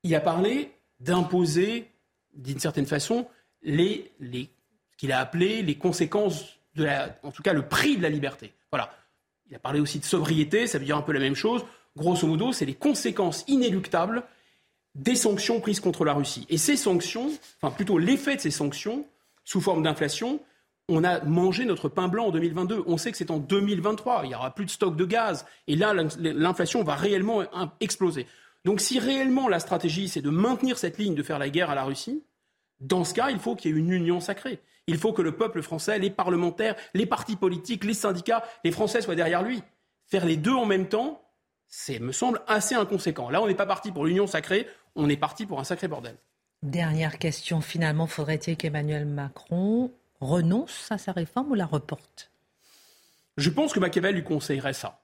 [0.05, 1.91] Il a parlé d'imposer,
[2.35, 3.27] d'une certaine façon,
[3.63, 4.49] les, les,
[4.93, 8.09] ce qu'il a appelé les conséquences, de la, en tout cas le prix de la
[8.09, 8.53] liberté.
[8.71, 8.93] Voilà.
[9.49, 11.65] Il a parlé aussi de sobriété, ça veut dire un peu la même chose.
[11.97, 14.23] Grosso modo, c'est les conséquences inéluctables
[14.95, 16.47] des sanctions prises contre la Russie.
[16.49, 19.07] Et ces sanctions, enfin plutôt l'effet de ces sanctions,
[19.45, 20.41] sous forme d'inflation,
[20.89, 22.85] on a mangé notre pain blanc en 2022.
[22.87, 24.23] On sait que c'est en 2023.
[24.25, 25.47] Il n'y aura plus de stock de gaz.
[25.67, 27.43] Et là, l'inflation va réellement
[27.81, 28.27] exploser.
[28.65, 31.75] Donc si réellement la stratégie, c'est de maintenir cette ligne de faire la guerre à
[31.75, 32.23] la Russie,
[32.81, 34.61] dans ce cas, il faut qu'il y ait une union sacrée.
[34.87, 39.03] Il faut que le peuple français, les parlementaires, les partis politiques, les syndicats, les Français
[39.03, 39.63] soient derrière lui.
[40.07, 41.23] Faire les deux en même temps,
[41.69, 43.31] c'est, me semble, assez inconséquent.
[43.31, 46.17] Là, on n'est pas parti pour l'union sacrée, on est parti pour un sacré bordel.
[46.63, 52.33] Dernière question, finalement, faudrait-il qu'Emmanuel Macron renonce à sa réforme ou la reporte?
[53.37, 55.01] Je pense que Machiavel lui conseillerait ça.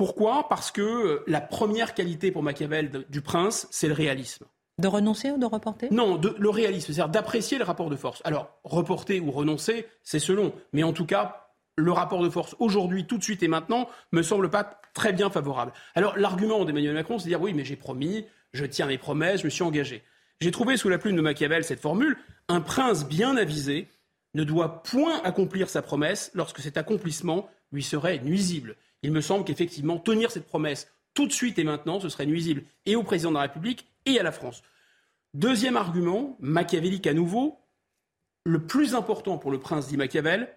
[0.00, 0.48] Pourquoi?
[0.48, 4.46] Parce que euh, la première qualité pour Machiavel du prince, c'est le réalisme.
[4.78, 5.92] De renoncer ou de reporter?
[5.92, 8.22] Non, de, le réalisme, c'est-à-dire d'apprécier le rapport de force.
[8.24, 10.54] Alors, reporter ou renoncer, c'est selon.
[10.72, 14.22] Mais en tout cas, le rapport de force aujourd'hui, tout de suite et maintenant, me
[14.22, 15.74] semble pas très bien favorable.
[15.94, 19.40] Alors, l'argument d'Emmanuel Macron, c'est de dire oui, mais j'ai promis, je tiens mes promesses,
[19.40, 20.02] je me suis engagé.
[20.40, 22.16] J'ai trouvé sous la plume de Machiavel cette formule
[22.48, 23.86] un prince bien avisé
[24.32, 28.76] ne doit point accomplir sa promesse lorsque cet accomplissement lui serait nuisible.
[29.02, 32.64] Il me semble qu'effectivement, tenir cette promesse tout de suite et maintenant, ce serait nuisible
[32.86, 34.62] et au président de la République et à la France.
[35.34, 37.58] Deuxième argument, machiavélique à nouveau,
[38.44, 40.48] le plus important pour le prince dit Machiavel,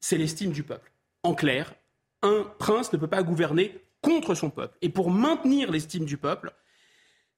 [0.00, 0.92] c'est l'estime du peuple.
[1.22, 1.74] En clair,
[2.22, 4.76] un prince ne peut pas gouverner contre son peuple.
[4.82, 6.52] Et pour maintenir l'estime du peuple,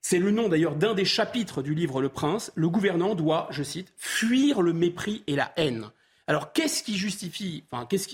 [0.01, 2.53] c'est le nom d'ailleurs d'un des chapitres du livre Le Prince.
[2.57, 5.91] Le gouvernant doit, je cite, fuir le mépris et la haine.
[6.27, 7.65] Alors qu'est-ce qui justifie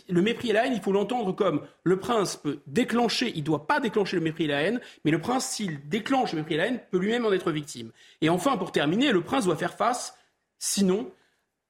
[0.09, 3.45] Le mépris et la haine, il faut l'entendre comme le prince peut déclencher, il ne
[3.45, 6.55] doit pas déclencher le mépris et la haine, mais le prince, s'il déclenche le mépris
[6.55, 7.93] et la haine, peut lui-même en être victime.
[8.21, 10.17] Et enfin, pour terminer, le prince doit faire face,
[10.59, 11.13] sinon,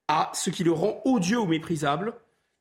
[0.06, 2.14] à ce qui le rend odieux ou méprisable.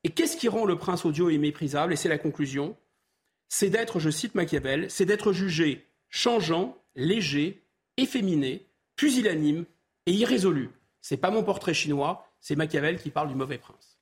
[0.03, 1.93] Et qu'est-ce qui rend le prince odieux et méprisable?
[1.93, 2.75] Et c'est la conclusion.
[3.47, 7.63] C'est d'être, je cite Machiavel, c'est d'être jugé changeant, léger,
[7.97, 9.65] efféminé, pusillanime
[10.05, 10.69] et irrésolu.
[11.01, 13.97] C'est pas mon portrait chinois, c'est Machiavel qui parle du mauvais prince.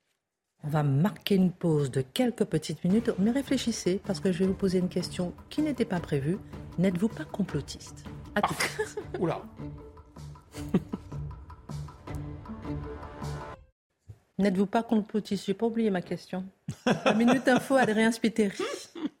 [0.64, 4.46] On va marquer une pause de quelques petites minutes, mais réfléchissez parce que je vais
[4.46, 6.38] vous poser une question qui n'était pas prévue.
[6.78, 8.04] N'êtes-vous pas complotiste?
[8.34, 8.54] À tout.
[9.20, 9.42] Oula.
[14.38, 15.46] N'êtes-vous pas complotiste?
[15.46, 16.44] J'ai pas oublié ma question.
[16.84, 18.62] La minute info, Adrien Spiteri.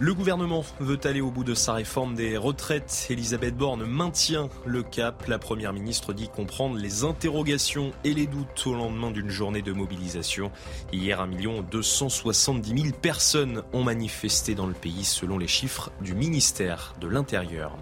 [0.00, 3.08] Le gouvernement veut aller au bout de sa réforme des retraites.
[3.10, 5.26] Elisabeth Borne maintient le cap.
[5.26, 9.72] La première ministre dit comprendre les interrogations et les doutes au lendemain d'une journée de
[9.72, 10.52] mobilisation.
[10.92, 11.30] Hier, 1
[11.68, 17.76] 270 000 personnes ont manifesté dans le pays selon les chiffres du ministère de l'Intérieur.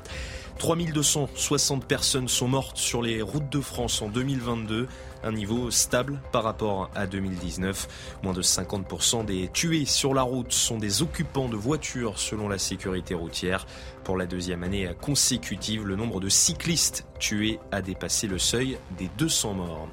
[0.59, 4.88] 3260 personnes sont mortes sur les routes de France en 2022
[5.26, 8.18] un niveau stable par rapport à 2019.
[8.22, 12.58] Moins de 50% des tués sur la route sont des occupants de voitures selon la
[12.58, 13.66] sécurité routière.
[14.04, 19.10] Pour la deuxième année consécutive, le nombre de cyclistes tués a dépassé le seuil des
[19.18, 19.88] 200 morts.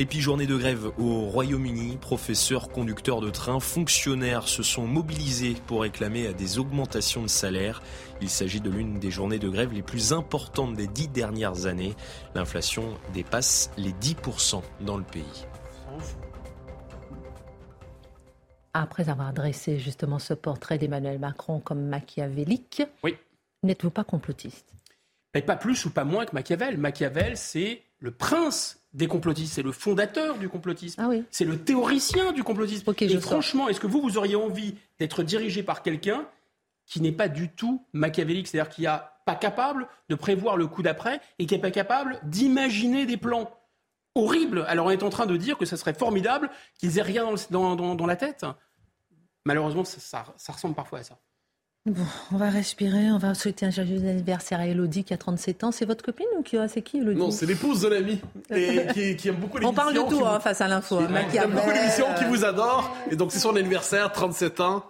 [0.00, 5.56] Et puis journée de grève au Royaume-Uni, professeurs, conducteurs de train, fonctionnaires se sont mobilisés
[5.66, 7.82] pour réclamer des augmentations de salaire.
[8.20, 11.96] Il s'agit de l'une des journées de grève les plus importantes des dix dernières années.
[12.36, 15.46] L'inflation dépasse les 10% dans le pays.
[18.74, 23.16] Après avoir dressé justement ce portrait d'Emmanuel Macron comme machiavélique, oui.
[23.64, 24.72] n'êtes-vous pas complotiste?
[25.34, 26.78] Mais Pas plus ou pas moins que Machiavel.
[26.78, 32.32] Machiavel, c'est le prince des complotistes, c'est le fondateur du complotisme, ah c'est le théoricien
[32.32, 32.90] du complotisme.
[32.98, 36.26] et franchement, est-ce que vous, vous auriez envie d'être dirigé par quelqu'un
[36.86, 40.82] qui n'est pas du tout machiavélique, c'est-à-dire qui n'est pas capable de prévoir le coup
[40.82, 43.50] d'après et qui n'est pas capable d'imaginer des plans
[44.14, 44.64] horribles?
[44.68, 48.06] Alors on est en train de dire que ça serait formidable qu'ils aient rien dans,
[48.06, 48.46] la tête.
[49.44, 51.18] Malheureusement, ça ressemble parfois à ça.
[51.90, 55.64] Bon, on va respirer, on va souhaiter un joyeux anniversaire à Elodie qui a 37
[55.64, 55.72] ans.
[55.72, 58.20] C'est votre copine ou qui c'est qui Elodie Non, c'est l'épouse de l'ami
[58.50, 59.70] et qui, qui, aime beaucoup l'émission.
[59.70, 60.98] On parle de tout hein, face à l'info.
[60.98, 62.94] Hein, qui aime beaucoup l'émission, qui vous adore.
[63.10, 64.84] Et donc c'est son anniversaire, 37 ans.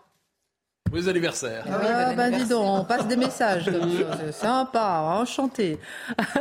[0.90, 1.64] Joyeux anniversaire.
[1.70, 3.70] Ah, bah dis donc, on passe des messages.
[4.20, 5.78] C'est sympa, enchanté.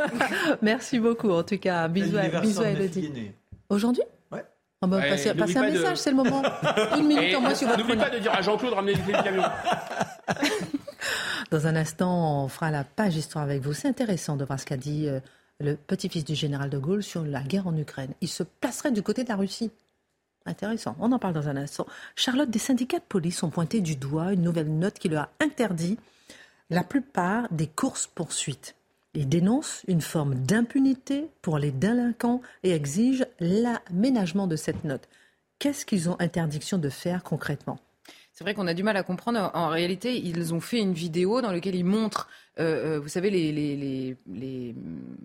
[0.62, 1.86] Merci beaucoup en tout cas.
[1.86, 3.32] Bisous, bisous à Elodie.
[3.68, 4.02] Aujourd'hui?
[4.82, 6.42] On va passer, un message, c'est le moment.
[6.96, 9.42] Une minute en moins sur votre N'oublie pas de dire à Jean-Claude ramener des camions.
[11.50, 13.72] Dans un instant, on fera la page histoire avec vous.
[13.72, 15.20] C'est intéressant de voir ce qu'a dit euh,
[15.60, 18.12] le petit-fils du général de Gaulle sur la guerre en Ukraine.
[18.20, 19.70] Il se placerait du côté de la Russie.
[20.46, 20.96] Intéressant.
[21.00, 21.86] On en parle dans un instant.
[22.14, 25.30] Charlotte, des syndicats de police ont pointé du doigt une nouvelle note qui leur a
[25.40, 25.98] interdit
[26.70, 28.74] la plupart des courses-poursuites.
[29.18, 35.08] Ils dénoncent une forme d'impunité pour les délinquants et exigent l'aménagement de cette note.
[35.58, 37.80] Qu'est-ce qu'ils ont interdiction de faire concrètement?
[38.32, 39.50] C'est vrai qu'on a du mal à comprendre.
[39.54, 42.28] En réalité, ils ont fait une vidéo dans laquelle ils montrent,
[42.60, 44.74] euh, euh, vous savez, les, les, les,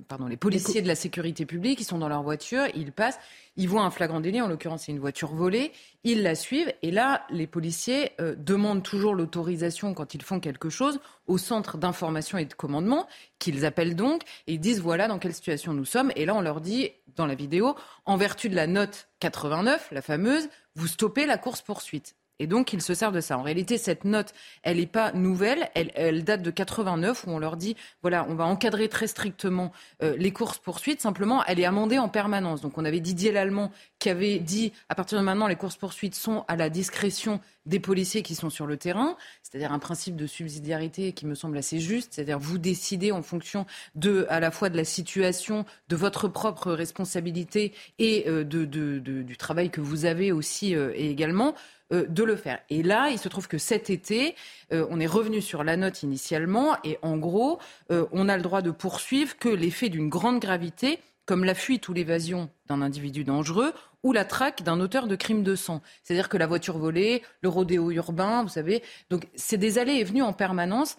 [0.07, 3.19] pardon, les policiers de la sécurité publique, ils sont dans leur voiture, ils passent,
[3.55, 5.71] ils voient un flagrant délit, en l'occurrence c'est une voiture volée,
[6.03, 10.69] ils la suivent, et là, les policiers euh, demandent toujours l'autorisation quand ils font quelque
[10.69, 13.07] chose au centre d'information et de commandement,
[13.39, 16.41] qu'ils appellent donc, et ils disent voilà dans quelle situation nous sommes, et là on
[16.41, 21.25] leur dit dans la vidéo, en vertu de la note 89, la fameuse, vous stoppez
[21.25, 22.15] la course-poursuite.
[22.39, 23.37] Et donc, ils se servent de ça.
[23.37, 25.69] En réalité, cette note, elle n'est pas nouvelle.
[25.75, 30.15] Elle, date de 89, où on leur dit, voilà, on va encadrer très strictement euh,
[30.17, 31.01] les courses-poursuites.
[31.01, 32.61] Simplement, elle est amendée en permanence.
[32.61, 36.43] Donc, on avait Didier Lallemand qui avait dit, à partir de maintenant, les courses-poursuites sont
[36.47, 39.15] à la discrétion des policiers qui sont sur le terrain.
[39.41, 42.13] C'est-à-dire un principe de subsidiarité qui me semble assez juste.
[42.13, 43.65] C'est-à-dire, vous décidez en fonction
[43.95, 49.37] de, à la fois de la situation, de votre propre responsabilité et euh, de, du
[49.37, 51.53] travail que vous avez aussi euh, également
[51.93, 52.59] euh, de le faire.
[52.69, 54.35] Et là, il se trouve que cet été,
[54.71, 57.59] euh, on est revenu sur la note initialement, et en gros,
[57.91, 61.53] euh, on a le droit de poursuivre que les faits d'une grande gravité, comme la
[61.53, 65.81] fuite ou l'évasion d'un individu dangereux, ou la traque d'un auteur de crime de sang.
[66.03, 70.03] C'est-à-dire que la voiture volée, le rodéo urbain, vous savez, donc c'est des allées et
[70.03, 70.97] venues en permanence.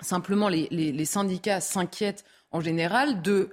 [0.00, 3.50] Simplement, les, syndicats s'inquiètent en général de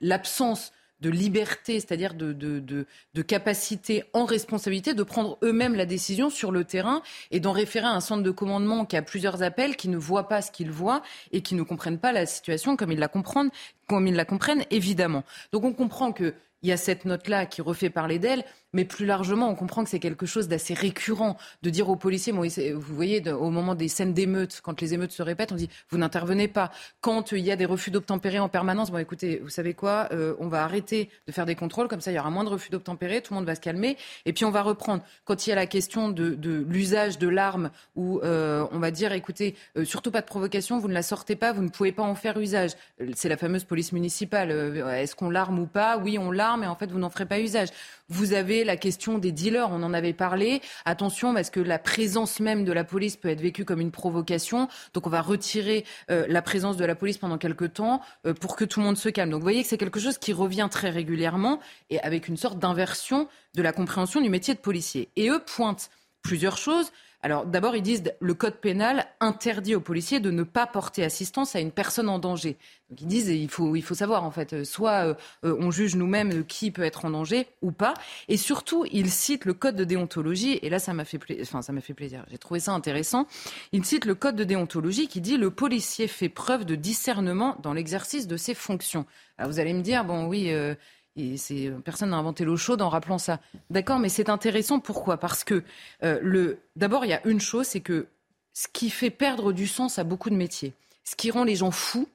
[0.00, 6.50] l'absence de liberté, c'est-à-dire de, de, capacité en responsabilité de prendre eux-mêmes la décision sur
[6.50, 9.88] le terrain et d'en référer à un centre de commandement qui a plusieurs appels, qui
[9.88, 12.98] ne voit pas ce qu'ils voient et qui ne comprennent pas la situation comme ils
[12.98, 13.50] la comprennent,
[13.86, 15.24] comme ils la comprennent évidemment.
[15.52, 19.48] Donc on comprend qu'il y a cette note-là qui refait parler d'elle, mais plus largement,
[19.48, 23.50] on comprend que c'est quelque chose d'assez récurrent de dire aux policiers, vous voyez, au
[23.50, 26.70] moment des scènes d'émeutes, quand les émeutes se répètent, on dit, vous n'intervenez pas.
[27.00, 30.34] Quand il y a des refus d'obtempérer en permanence, bon écoutez, vous savez quoi, euh,
[30.38, 32.70] on va arrêter de faire des contrôles, comme ça il y aura moins de refus
[32.70, 35.02] d'obtempérer, tout le monde va se calmer, et puis on va reprendre.
[35.24, 39.12] Quand il y a la question de, l'usage de l'arme, où euh, on va dire,
[39.12, 42.02] écoutez, euh, surtout pas de provocation, vous ne la sortez pas, vous ne pouvez pas
[42.02, 42.72] en faire usage.
[43.14, 44.50] C'est la fameuse police municipale.
[44.50, 45.98] Est-ce qu'on l'arme ou pas?
[45.98, 47.68] Oui, on l'arme, et en fait, vous n'en ferez pas usage.
[48.08, 50.60] Vous avez la question des dealers, on en avait parlé.
[50.84, 54.68] Attention, parce que la présence même de la police peut être vécue comme une provocation.
[54.94, 58.56] Donc on va retirer euh, la présence de la police pendant quelques temps euh, pour
[58.56, 59.30] que tout le monde se calme.
[59.30, 62.58] Donc vous voyez que c'est quelque chose qui revient très régulièrement et avec une sorte
[62.58, 65.08] d'inversion de la compréhension du métier de policier.
[65.16, 65.90] Et eux pointent
[66.22, 66.92] plusieurs choses.
[67.22, 71.54] Alors d'abord, ils disent le code pénal interdit aux policiers de ne pas porter assistance
[71.54, 72.56] à une personne en danger.
[72.88, 75.96] Donc ils disent il faut, il faut savoir en fait, soit euh, euh, on juge
[75.96, 77.92] nous-mêmes qui peut être en danger ou pas.
[78.28, 80.58] Et surtout, ils citent le code de déontologie.
[80.62, 82.24] Et là, ça m'a fait, enfin, ça m'a fait plaisir.
[82.30, 83.26] J'ai trouvé ça intéressant.
[83.72, 87.74] Ils citent le code de déontologie qui dit le policier fait preuve de discernement dans
[87.74, 89.04] l'exercice de ses fonctions.
[89.36, 90.52] Alors vous allez me dire bon oui.
[90.52, 90.74] Euh,
[91.16, 93.40] et euh, personne n'a inventé l'eau chaude en rappelant ça.
[93.68, 94.80] D'accord, mais c'est intéressant.
[94.80, 95.18] Pourquoi?
[95.18, 95.62] Parce que
[96.02, 98.06] euh, d'abord, il y a une chose, c'est que
[98.52, 100.72] ce qui fait perdre du sens à beaucoup de métiers,
[101.04, 102.08] ce qui rend les gens fous,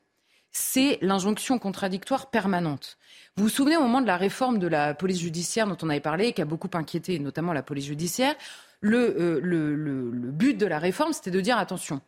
[0.52, 2.98] c'est l'injonction contradictoire permanente.
[3.36, 6.00] Vous vous souvenez au moment de la réforme de la police judiciaire dont on avait
[6.00, 8.36] parlé, qui a beaucoup inquiété notamment la police judiciaire,
[8.80, 12.02] le, euh, le but de la réforme, c'était de dire attention,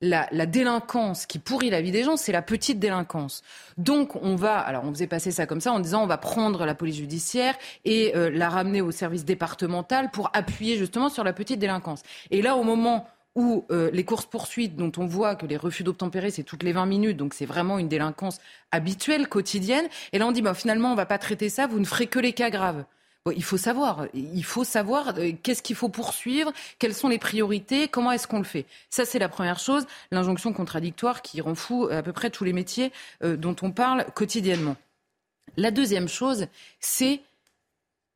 [0.00, 3.42] la, délinquance qui pourrit la vie des gens, c'est la petite délinquance.
[3.76, 6.64] Donc on va, alors on faisait passer ça comme ça en disant on va prendre
[6.64, 11.32] la police judiciaire et euh, la ramener au service départemental pour appuyer justement sur la
[11.32, 12.02] petite délinquance.
[12.30, 15.84] Et là, au moment où euh, les courses poursuites, dont on voit que les refus
[15.84, 18.40] d'obtempérer, c'est toutes les 20 minutes, donc c'est vraiment une délinquance
[18.72, 19.86] habituelle, quotidienne.
[20.12, 22.18] Et là, on dit, bah, finalement, on va pas traiter ça, vous ne ferez que
[22.18, 22.84] les cas graves
[23.34, 27.88] il faut savoir, il faut savoir euh, qu'est-ce qu'il faut poursuivre, quelles sont les priorités,
[27.88, 28.64] comment est-ce qu'on le fait.
[28.88, 32.52] Ça, c'est la première chose, l'injonction contradictoire qui rend fou à peu près tous les
[32.52, 34.76] métiers euh, dont on parle quotidiennement.
[35.56, 36.46] La deuxième chose,
[36.78, 37.20] c'est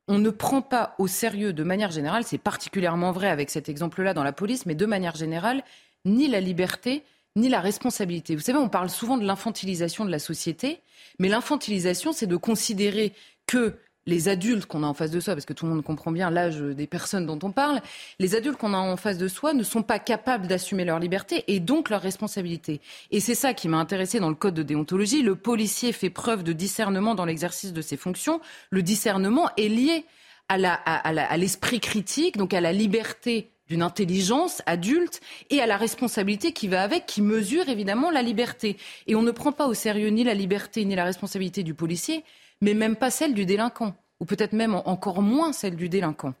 [0.07, 4.13] on ne prend pas au sérieux de manière générale, c'est particulièrement vrai avec cet exemple-là
[4.13, 5.63] dans la police, mais de manière générale,
[6.05, 7.03] ni la liberté,
[7.35, 8.35] ni la responsabilité.
[8.35, 10.79] Vous savez, on parle souvent de l'infantilisation de la société,
[11.19, 13.13] mais l'infantilisation, c'est de considérer
[13.47, 16.11] que les adultes qu'on a en face de soi, parce que tout le monde comprend
[16.11, 17.81] bien l'âge des personnes dont on parle,
[18.19, 21.43] les adultes qu'on a en face de soi ne sont pas capables d'assumer leur liberté
[21.47, 22.81] et donc leur responsabilité.
[23.11, 25.23] Et c'est ça qui m'a intéressé dans le code de déontologie.
[25.23, 28.41] Le policier fait preuve de discernement dans l'exercice de ses fonctions.
[28.69, 30.05] Le discernement est lié
[30.47, 36.67] à l'esprit critique, donc à la liberté d'une intelligence adulte et à la responsabilité qui
[36.67, 38.77] va avec, qui mesure évidemment la liberté.
[39.07, 42.23] Et on ne prend pas au sérieux ni la liberté ni la responsabilité du policier,
[42.65, 46.33] mais même pas celle du délinquant, ou peut-être même encore moins celle du délinquant.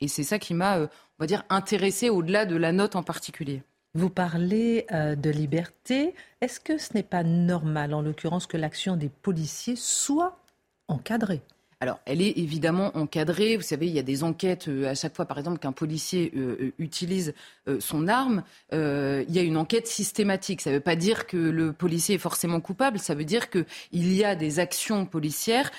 [0.00, 0.88] Et c'est ça qui m'a, euh,
[1.20, 3.62] on va dire, intéressé au-delà de la note en particulier.
[3.94, 6.16] Vous parlez euh, de liberté.
[6.40, 10.36] Est-ce que ce n'est pas normal, en l'occurrence, que l'action des policiers soit
[10.88, 11.42] encadrée?
[11.82, 13.56] Alors, elle est évidemment encadrée.
[13.56, 16.30] Vous savez, il y a des enquêtes euh, à chaque fois, par exemple, qu'un policier
[16.36, 17.34] euh, euh, utilise
[17.80, 18.44] son arme.
[18.72, 20.60] il y a une enquête systématique.
[20.60, 23.00] Ça ne veut pas dire que le policier est forcément coupable.
[23.00, 25.70] Ça veut dire qu'il y a des actions policières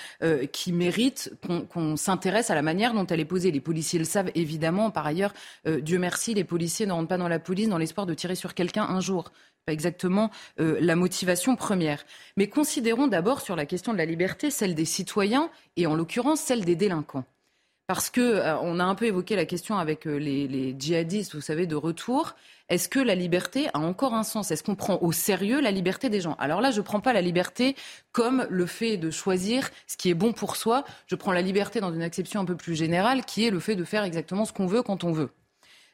[0.50, 1.34] qui méritent
[1.68, 3.50] qu'on s'intéresse à la manière dont elle est posée.
[3.50, 4.90] Les policiers le savent évidemment.
[4.90, 5.34] Par ailleurs,
[5.66, 8.54] Dieu merci, les policiers ne rentrent pas dans la police dans l'espoir de tirer sur
[8.54, 9.30] quelqu'un un jour
[9.64, 12.04] pas exactement euh, la motivation première.
[12.36, 16.40] Mais considérons d'abord sur la question de la liberté celle des citoyens et en l'occurrence
[16.40, 17.24] celle des délinquants.
[17.86, 21.40] parce que euh, on a un peu évoqué la question avec euh, les, djihadistes, vous
[21.40, 22.34] savez, de retour.
[22.70, 24.50] Est-ce que la liberté a encore un sens?
[24.50, 26.34] Est-ce qu'on prend au sérieux la liberté des gens?
[26.38, 27.76] Alors là, je ne prends pas la liberté
[28.12, 30.84] comme le fait de choisir ce qui est bon pour soi.
[31.06, 33.76] Je prends la liberté dans une acception un peu plus générale, qui est le fait
[33.76, 35.30] de faire exactement ce qu'on veut quand on veut.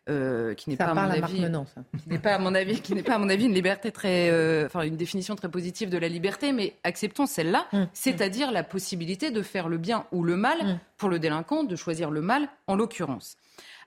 [0.09, 3.03] Euh, qui n'est pas, à mon avis, qui n'est pas à mon avis, qui n'est
[3.03, 6.09] pas à mon avis une liberté très, euh, enfin une définition très positive de la
[6.09, 7.87] liberté, mais acceptons celle-là, hum.
[7.93, 10.79] c'est-à-dire la possibilité de faire le bien ou le mal hum.
[10.97, 13.37] pour le délinquant, de choisir le mal en l'occurrence.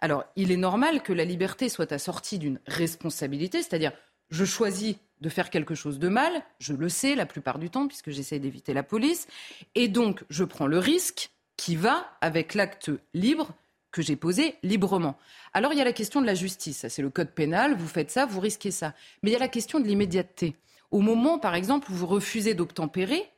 [0.02, 3.92] Alors, il est normal que la liberté soit assortie d'une responsabilité, c'est-à-dire
[4.30, 7.88] je choisis de faire quelque chose de mal, je le sais la plupart du temps
[7.88, 9.28] puisque j'essaie d'éviter la police,
[9.74, 13.54] et donc je prends le risque qui va avec l'acte libre
[13.94, 15.18] que j'ai posé librement.
[15.54, 18.12] Alors il y a la question de la justice, c'est le code pénal, vous faites
[18.12, 18.94] ça, vous risquez ça.
[19.22, 20.56] Mais il y a la question de l'immédiateté.
[20.92, 23.32] Au moment, par exemple, où vous refusez d'obtempérer,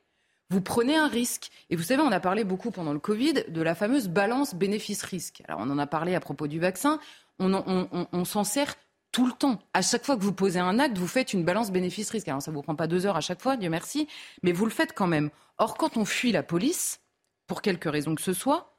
[0.49, 1.49] vous prenez un risque.
[1.69, 5.43] Et vous savez, on a parlé beaucoup pendant le Covid de la fameuse balance bénéfice-risque.
[5.47, 6.99] Alors on en a parlé à propos du vaccin,
[7.37, 8.75] on, s'en sert
[9.11, 9.59] tout le temps.
[9.73, 12.29] À chaque fois que vous posez un acte, vous faites une balance bénéfice-risque.
[12.29, 14.07] Alors ça ne vous prend pas deux heures à chaque fois, Dieu merci,
[14.41, 15.29] mais vous le faites quand même.
[15.57, 17.01] Or, quand on fuit la police,
[17.47, 18.74] pour quelque raison que ce soit,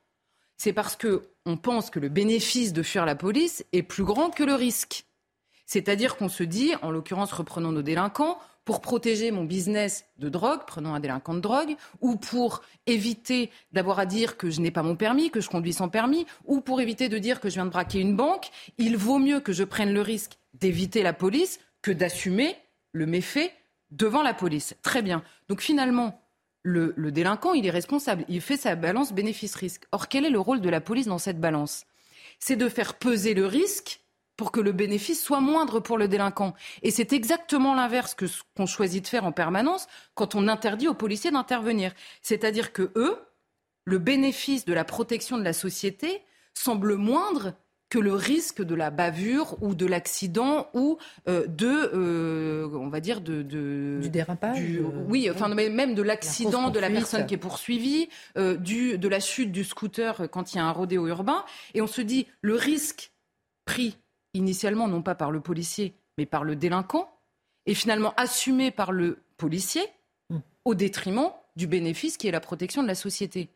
[0.57, 4.31] c'est parce que on pense que le bénéfice de fuir la police est plus grand
[4.31, 5.07] que le risque.
[5.67, 10.63] C'est-à-dire qu'on se dit, en l'occurrence, reprenons nos délinquants, pour protéger mon business de drogue,
[10.67, 14.83] prenons un délinquant de drogue, ou pour éviter d'avoir à dire que je n'ai pas
[14.83, 17.65] mon permis, que je conduis sans permis, ou pour éviter de dire que je viens
[17.65, 21.61] de braquer une banque, il vaut mieux que je prenne le risque d'éviter la police
[21.81, 22.57] que d'assumer
[22.91, 23.53] le méfait
[23.93, 24.75] devant la police.
[24.83, 25.23] Très bien.
[25.49, 26.21] Donc finalement,
[26.67, 28.25] le, délinquant, il est responsable.
[28.29, 29.85] Il fait sa balance bénéfice-risque.
[29.93, 31.87] Or, quel est le rôle de la police dans cette balance?
[32.41, 34.01] C'est de faire peser le risque
[34.37, 36.55] pour que le bénéfice soit moindre pour le délinquant.
[36.83, 40.95] Et c'est exactement l'inverse que qu'on choisit de faire en permanence quand on interdit aux
[40.95, 41.95] policiers d'intervenir.
[42.21, 43.17] C'est-à-dire que eux,
[43.85, 47.55] le bénéfice de la protection de la société semble moindre
[47.89, 53.01] que le risque de la bavure ou de l'accident ou euh, de, euh, on va
[53.01, 54.59] dire, de, du dérapage.
[54.61, 59.21] Euh, oui, enfin même de l'accident de la personne qui est poursuivie, du, de la
[59.21, 61.45] chute du scooter quand il y a un rodéo urbain.
[61.75, 63.13] Et on se dit, le risque
[63.65, 63.97] pris
[64.35, 67.11] initialement non pas par le policier, mais par le délinquant,
[67.67, 69.83] est finalement assumé par le policier
[70.31, 70.39] hmm.
[70.65, 73.49] au détriment du bénéfice qui est la protection de la société.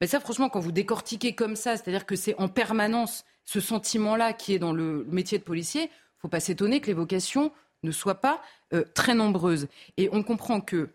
[0.00, 4.34] Mais ça, franchement, quand vous décortiquez comme ça, c'est-à-dire que c'est en permanence ce sentiment-là
[4.34, 7.50] qui est dans le métier de policier, il ne faut pas s'étonner que les vocations
[7.82, 8.42] ne soient pas
[8.74, 9.68] euh, très nombreuses.
[9.96, 10.90] Et on comprend que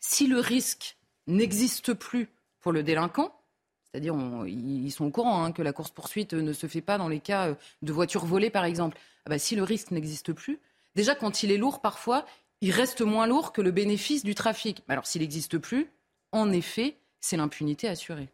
[0.00, 0.96] si le risque
[1.28, 2.28] n'existe plus
[2.58, 3.40] pour le délinquant,
[3.84, 4.16] c'est-à-dire
[4.48, 7.50] ils sont au courant hein, que la course-poursuite ne se fait pas dans les cas
[7.50, 8.98] euh, de voitures volées, par exemple.
[9.24, 10.58] Ah bah, si le risque n'existe plus,
[10.96, 12.26] déjà quand il est lourd, parfois,
[12.62, 14.82] il reste moins lourd que le bénéfice du trafic.
[14.88, 15.86] Alors s'il n'existe plus,
[16.32, 18.28] en effet, c'est l'impunité assurée.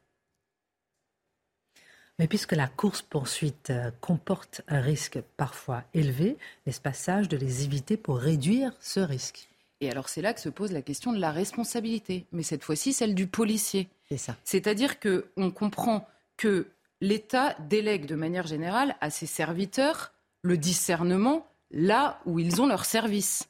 [2.18, 6.36] Mais puisque la course-poursuite euh, comporte un risque parfois élevé,
[6.66, 9.48] n'est-ce pas sage de les éviter pour réduire ce risque?
[9.80, 12.92] Et alors c'est là que se pose la question de la responsabilité, mais cette fois-ci
[12.92, 13.88] celle du policier.
[14.08, 14.36] C'est ça.
[14.44, 16.06] C'est-à-dire qu'on comprend
[16.36, 16.68] que
[17.00, 22.84] l'État délègue de manière générale à ses serviteurs le discernement là où ils ont leur
[22.84, 23.48] service.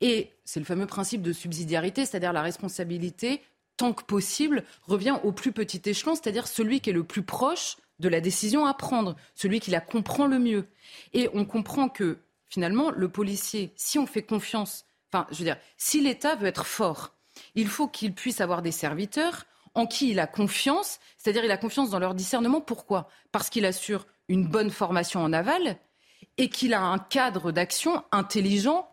[0.00, 3.40] Et c'est le fameux principe de subsidiarité, c'est-à-dire la responsabilité
[3.76, 7.76] tant que possible, revient au plus petit échelon, c'est-à-dire celui qui est le plus proche
[7.98, 10.66] de la décision à prendre, celui qui la comprend le mieux.
[11.12, 15.58] Et on comprend que finalement, le policier, si on fait confiance, enfin, je veux dire,
[15.76, 17.14] si l'État veut être fort,
[17.54, 21.56] il faut qu'il puisse avoir des serviteurs en qui il a confiance, c'est-à-dire il a
[21.56, 22.60] confiance dans leur discernement.
[22.60, 23.08] Pourquoi?
[23.32, 25.76] Parce qu'il assure une bonne formation en aval
[26.38, 28.88] et qu'il a un cadre d'action intelligent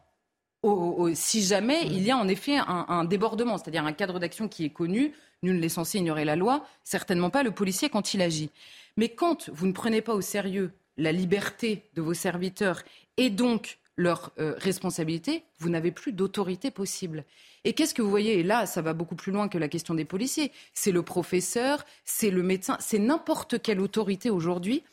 [1.15, 4.69] si jamais il y a en effet un, débordement, c'est-à-dire un cadre d'action qui est
[4.69, 5.13] connu,
[5.43, 8.51] nul n'est censé ignorer la loi, certainement pas le policier quand il agit.
[8.97, 12.83] Mais quand vous ne prenez pas au sérieux la liberté de vos serviteurs
[13.17, 17.25] et donc leur euh, responsabilité, vous n'avez plus d'autorité possible.
[17.63, 18.39] Et qu'est-ce que vous voyez?
[18.39, 20.51] Et là, ça va beaucoup plus loin que la question des policiers.
[20.73, 24.83] C'est le professeur, c'est le médecin, c'est n'importe quelle autorité aujourd'hui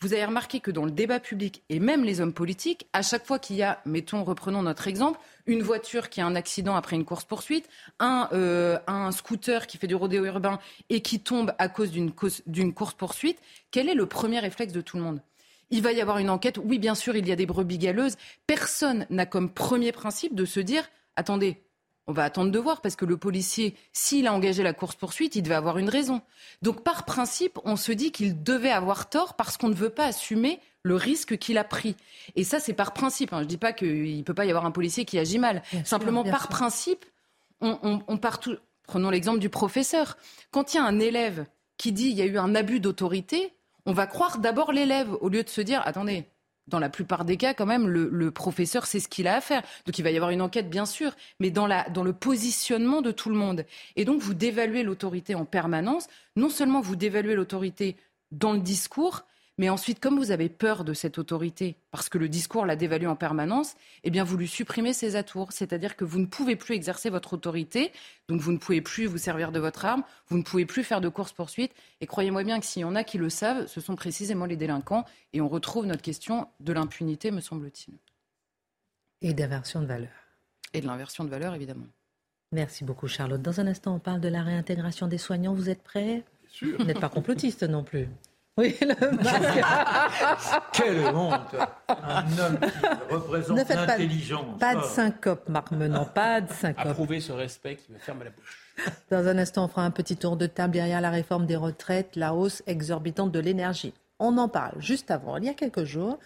[0.00, 3.24] vous avez remarqué que dans le débat public et même les hommes politiques, à chaque
[3.26, 6.96] fois qu'il y a, mettons, reprenons notre exemple, une voiture qui a un accident après
[6.96, 7.68] une course-poursuite,
[7.98, 10.58] un, euh, un scooter qui fait du rodéo urbain
[10.90, 13.38] et qui tombe à cause d'une course-poursuite,
[13.70, 15.22] quel est le premier réflexe de tout le monde?
[15.70, 16.58] Il va y avoir une enquête.
[16.62, 18.16] Oui, bien sûr, il y a des brebis galeuses.
[18.46, 21.62] Personne n'a comme premier principe de se dire attendez,
[22.06, 25.42] on va attendre de voir parce que le policier, s'il a engagé la course-poursuite, il
[25.42, 26.22] devait avoir une raison.
[26.62, 30.06] Donc par principe, on se dit qu'il devait avoir tort parce qu'on ne veut pas
[30.06, 31.96] assumer le risque qu'il a pris.
[32.36, 33.32] Et ça, c'est par principe.
[33.32, 33.38] Hein.
[33.38, 35.62] Je ne dis pas qu'il ne peut pas y avoir un policier qui agit mal.
[35.84, 37.04] Simplement, par principe,
[37.60, 38.56] on, part tout...
[38.86, 40.16] Prenons l'exemple du professeur.
[40.52, 41.46] Quand il y a un élève
[41.76, 43.52] qui dit il y a eu un abus d'autorité,
[43.84, 46.24] on va croire d'abord l'élève au lieu de se dire attendez,
[46.68, 49.62] dans la plupart des cas, quand même, le, professeur sait ce qu'il a à faire.
[49.86, 53.28] Donc il va y avoir une enquête, bien sûr, mais dans, le positionnement de tout
[53.28, 53.64] le monde.
[53.94, 56.08] Et donc vous dévaluez l'autorité en permanence.
[56.34, 57.96] Non seulement vous dévaluez l'autorité
[58.32, 59.24] dans le discours,
[59.58, 63.06] mais ensuite, comme vous avez peur de cette autorité, parce que le discours la dévalue
[63.06, 65.52] en permanence, eh bien, vous lui supprimez ses atours.
[65.52, 67.90] C'est-à-dire que vous ne pouvez plus exercer votre autorité,
[68.28, 71.00] donc vous ne pouvez plus vous servir de votre arme, vous ne pouvez plus faire
[71.00, 71.72] de course-poursuite.
[72.02, 74.56] Et croyez-moi bien que s'il y en a qui le savent, ce sont précisément les
[74.56, 75.06] délinquants.
[75.32, 77.94] Et on retrouve notre question de l'impunité, me semble-t-il.
[79.22, 80.10] Et d'inversion de valeur.
[80.74, 81.86] Et de l'inversion de valeur, évidemment.
[82.52, 83.40] Merci beaucoup, Charlotte.
[83.40, 85.54] Dans un instant, on parle de la réintégration des soignants.
[85.54, 86.24] Vous êtes prêts?
[86.60, 88.08] Vous n'êtes pas complotiste non plus.
[88.58, 90.70] Oui, le masque.
[90.72, 91.54] Quelle honte
[91.88, 94.58] Un homme qui représente l'intelligence.
[94.58, 96.86] Pas, de syncope, Marc Menant, pas de syncope.
[96.86, 98.62] Approuver ce respect qui me ferme la bouche.
[99.10, 102.16] Dans un instant, on fera un petit tour de table derrière la réforme des retraites,
[102.16, 103.92] la hausse exorbitante de l'énergie.
[104.18, 105.36] On en parle juste avant.
[105.36, 106.18] Il y a quelques jours,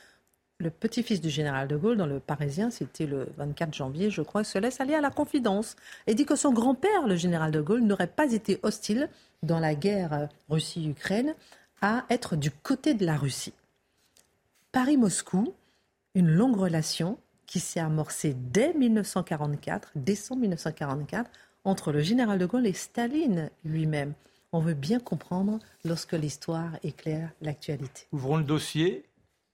[0.59, 4.45] le petit-fils du général de Gaulle, dans le Parisien, c'était le 24 janvier, je crois,
[4.45, 5.75] se laisse aller à la confidence
[6.07, 9.09] et dit que son grand-père, le général de Gaulle, n'aurait pas été hostile
[9.43, 11.35] dans la guerre Russie-Ukraine
[11.81, 13.55] à être du côté de la Russie.
[14.73, 15.55] Paris-Moscou,
[16.15, 21.31] une longue relation qui s'est amorcée dès 1944, décembre 1944,
[21.65, 24.15] entre le général de Gaulle et Staline lui-même.
[24.53, 28.07] On veut bien comprendre lorsque l'histoire éclaire l'actualité.
[28.13, 29.05] Ouvrons le dossier.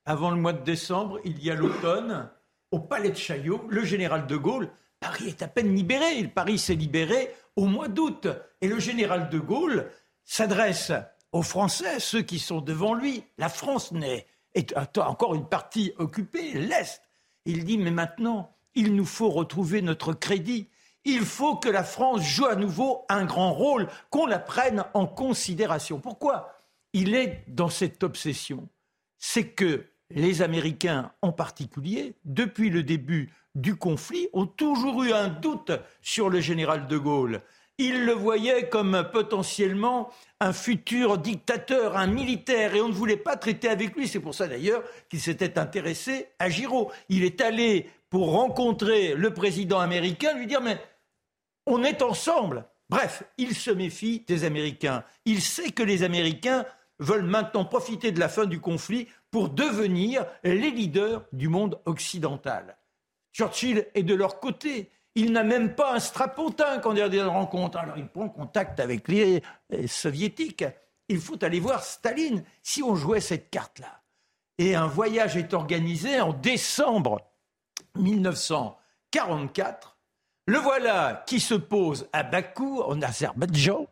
[0.04, 2.28] Avant le mois de décembre, il y a l'automne,
[2.70, 4.70] au palais de Chaillot, le général de Gaulle,
[5.00, 6.26] Paris est à peine libéré.
[6.28, 8.28] Paris s'est libéré au mois d'août.
[8.60, 9.90] Et le général de Gaulle
[10.24, 10.92] s'adresse
[11.32, 13.24] aux Français, ceux qui sont devant lui.
[13.38, 17.02] La France n'est, est encore une partie occupée, l'Est.
[17.44, 20.68] Il dit, mais maintenant, il nous faut retrouver notre crédit.
[21.04, 25.06] Il faut que la France joue à nouveau un grand rôle, qu'on la prenne en
[25.06, 26.00] considération.
[26.00, 26.52] Pourquoi
[26.92, 28.68] Il est dans cette obsession?
[29.18, 35.28] C'est que les Américains en particulier, depuis le début du conflit, ont toujours eu un
[35.28, 35.72] doute
[36.02, 37.42] sur le général de Gaulle.
[37.78, 40.10] Il le voyait comme potentiellement
[40.40, 44.08] un futur dictateur, un militaire, et on ne voulait pas traiter avec lui.
[44.08, 46.90] C'est pour ça d'ailleurs qu'il s'était intéressé à Giraud.
[47.08, 50.78] Il est allé pour rencontrer le président américain, lui dire mais
[51.66, 52.64] on est ensemble.
[52.88, 55.04] Bref, il se méfie des Américains.
[55.24, 56.64] Il sait que les Américains
[56.98, 62.78] veulent maintenant profiter de la fin du conflit pour devenir les leaders du monde occidental.
[63.32, 64.90] Churchill est de leur côté.
[65.16, 67.78] Il n'a même pas un strapontin quand il y a des rencontres.
[67.78, 69.42] Alors il prend contact avec les,
[69.86, 70.66] soviétiques.
[71.08, 74.02] Il faut aller voir Staline si on jouait cette carte-là.
[74.58, 77.22] Et un voyage est organisé en décembre
[77.96, 79.96] 1944.
[80.46, 83.86] Le voilà qui se pose à Bakou, en Azerbaïdjan.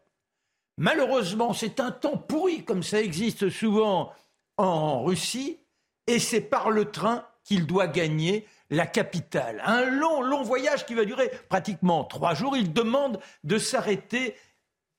[0.76, 4.12] Malheureusement, c'est un temps pourri, comme ça existe souvent
[4.58, 5.58] en Russie,
[6.06, 9.62] et c'est par le train qu'il doit gagner la capitale.
[9.64, 12.56] Un long, long voyage qui va durer pratiquement trois jours.
[12.56, 14.36] Il demande de s'arrêter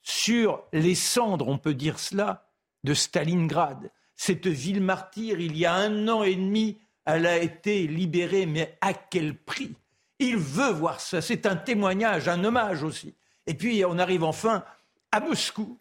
[0.01, 2.47] sur les cendres, on peut dire cela,
[2.83, 3.91] de Stalingrad.
[4.15, 8.77] Cette ville martyre, il y a un an et demi, elle a été libérée, mais
[8.81, 9.75] à quel prix?
[10.19, 11.21] Il veut voir ça.
[11.21, 13.13] C'est un témoignage, un hommage aussi.
[13.47, 14.63] Et puis on arrive enfin
[15.11, 15.77] à Moscou.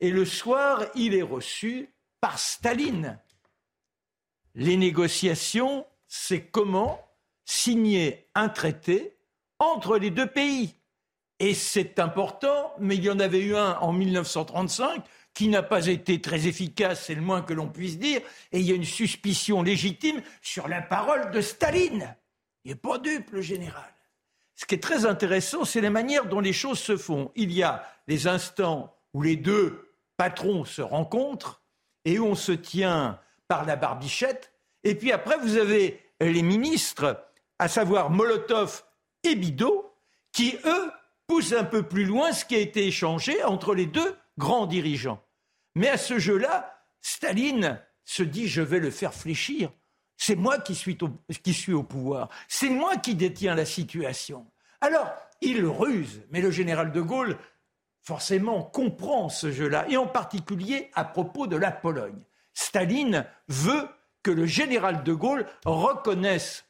[0.00, 1.88] Et le soir, il est reçu
[2.20, 3.18] par Staline.
[4.54, 5.86] Les négociations
[6.16, 7.04] c'est comment
[7.44, 9.18] signer un traité
[9.58, 10.76] entre les deux pays.
[11.40, 15.02] Et c'est important, mais il y en avait eu un en 1935
[15.34, 18.20] qui n'a pas été très efficace, c'est le moins que l'on puisse dire,
[18.52, 22.16] et il y a une suspicion légitime sur la parole de Staline.
[22.64, 23.92] Il n'est pas dupe, le général.
[24.54, 27.32] Ce qui est très intéressant, c'est la manière dont les choses se font.
[27.34, 31.64] Il y a les instants où les deux patrons se rencontrent
[32.04, 34.52] et où on se tient par la barbichette,
[34.84, 38.84] et puis après, vous avez les ministres, à savoir Molotov
[39.22, 39.94] et Bidot,
[40.32, 40.90] qui, eux,
[41.26, 45.22] poussent un peu plus loin ce qui a été échangé entre les deux grands dirigeants.
[45.74, 49.70] Mais à ce jeu-là, Staline se dit je vais le faire fléchir.
[50.16, 51.10] C'est moi qui suis, au,
[51.42, 52.28] qui suis au pouvoir.
[52.48, 54.46] C'est moi qui détiens la situation.
[54.80, 55.10] Alors,
[55.40, 56.22] il ruse.
[56.30, 57.36] Mais le général de Gaulle,
[58.02, 59.86] forcément, comprend ce jeu-là.
[59.88, 62.22] Et en particulier à propos de la Pologne.
[62.52, 63.88] Staline veut
[64.24, 66.64] que le général de Gaulle reconnaisse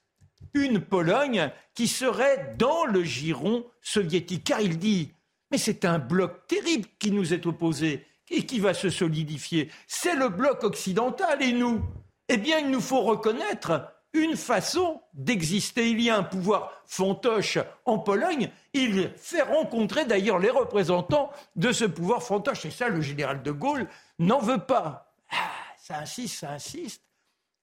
[0.52, 4.44] une Pologne qui serait dans le giron soviétique.
[4.44, 5.12] Car il dit,
[5.50, 9.70] mais c'est un bloc terrible qui nous est opposé et qui va se solidifier.
[9.86, 11.82] C'est le bloc occidental et nous.
[12.28, 15.90] Eh bien, il nous faut reconnaître une façon d'exister.
[15.90, 18.50] Il y a un pouvoir fantoche en Pologne.
[18.72, 22.64] Il fait rencontrer d'ailleurs les représentants de ce pouvoir fantoche.
[22.64, 23.88] Et ça, le général de Gaulle
[24.18, 25.14] n'en veut pas.
[25.30, 27.03] Ah, ça insiste, ça insiste.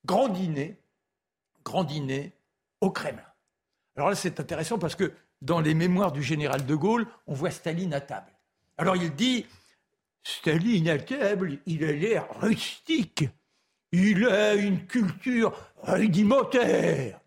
[0.06, 0.78] Grand dîner,
[1.64, 2.34] grand dîner
[2.80, 3.22] au Kremlin.
[3.96, 7.52] Alors là, c'est intéressant parce que dans les mémoires du général de Gaulle, on voit
[7.52, 8.32] Staline à table.
[8.78, 9.46] Alors il dit,
[10.24, 13.26] Staline à table, il a l'air rustique.
[13.92, 17.20] Il a une culture rudimentaire.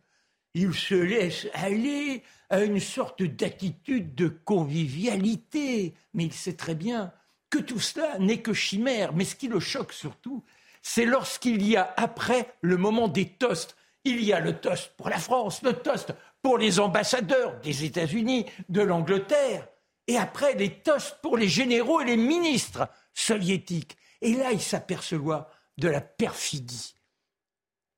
[0.55, 5.95] Il se laisse aller à une sorte d'attitude de convivialité.
[6.15, 7.13] Mais il sait très bien
[7.51, 9.13] que tout cela n'est que chimère.
[9.13, 10.45] Mais ce qui le choque surtout,
[10.85, 13.75] c'est lorsqu'il y a après le moment des toasts.
[14.05, 16.13] Il y a le toast pour la France, le toast
[16.43, 19.67] pour les ambassadeurs des États-Unis, de l'Angleterre,
[20.07, 23.97] et après les toasts pour les généraux et les ministres soviétiques.
[24.21, 26.95] Et là, il s'aperçoit de la perfidie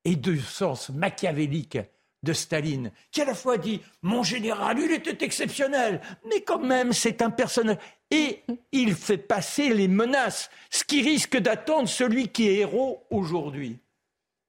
[0.05, 1.79] et du sens machiavélique
[2.23, 6.93] de Staline, qui à la fois dit Mon général, il était exceptionnel, mais quand même,
[6.93, 7.77] c'est un personnage.
[8.11, 13.79] Et il fait passer les menaces, ce qui risque d'attendre celui qui est héros aujourd'hui.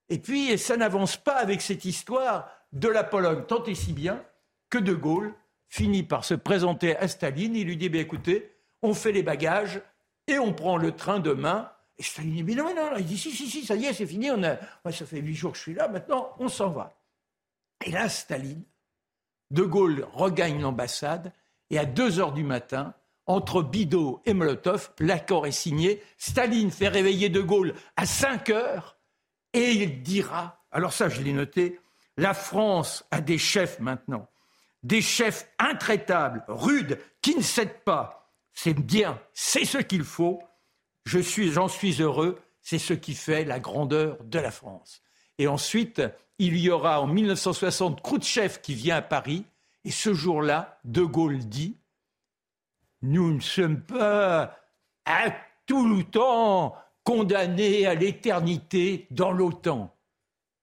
[0.09, 4.23] Et puis, ça n'avance pas avec cette histoire de la Pologne, tant et si bien
[4.71, 5.35] que De Gaulle
[5.69, 7.57] finit par se présenter à Staline.
[7.57, 9.81] Il lui dit ben, écoutez, on fait les bagages
[10.27, 11.71] et on prend le train demain.
[11.99, 12.97] Et Staline dit mais non, non, non.
[12.99, 14.31] Il dit si, si, si, ça y est, c'est fini.
[14.31, 14.57] On a...
[14.91, 16.98] ça fait huit jours que je suis là, maintenant on s'en va.
[17.89, 18.65] Et là, Staline,
[19.51, 21.33] De Gaulle regagne l'ambassade
[21.71, 22.93] et à 2 heures du matin,
[23.25, 26.03] entre Bidot et Molotov, l'accord est signé.
[26.19, 28.99] Staline fait réveiller De Gaulle à 5 heures
[29.55, 31.81] et il dira, alors ça je l'ai noté,
[32.19, 34.29] la France a des chefs maintenant,
[34.83, 38.35] des chefs intraitables, rudes, qui ne cèdent pas.
[38.53, 40.43] C'est bien, c'est ce qu'il faut.
[41.07, 42.39] Je suis, j'en suis heureux.
[42.61, 45.01] C'est ce qui fait la grandeur de la France.
[45.39, 46.03] Et ensuite,
[46.39, 49.45] il y aura en 1960 Khrouchtchev qui vient à Paris.
[49.85, 51.77] Et ce jour-là, De Gaulle dit
[53.03, 54.57] Nous ne sommes pas
[55.05, 55.31] à
[55.67, 59.95] tout le temps condamnés à l'éternité dans l'OTAN.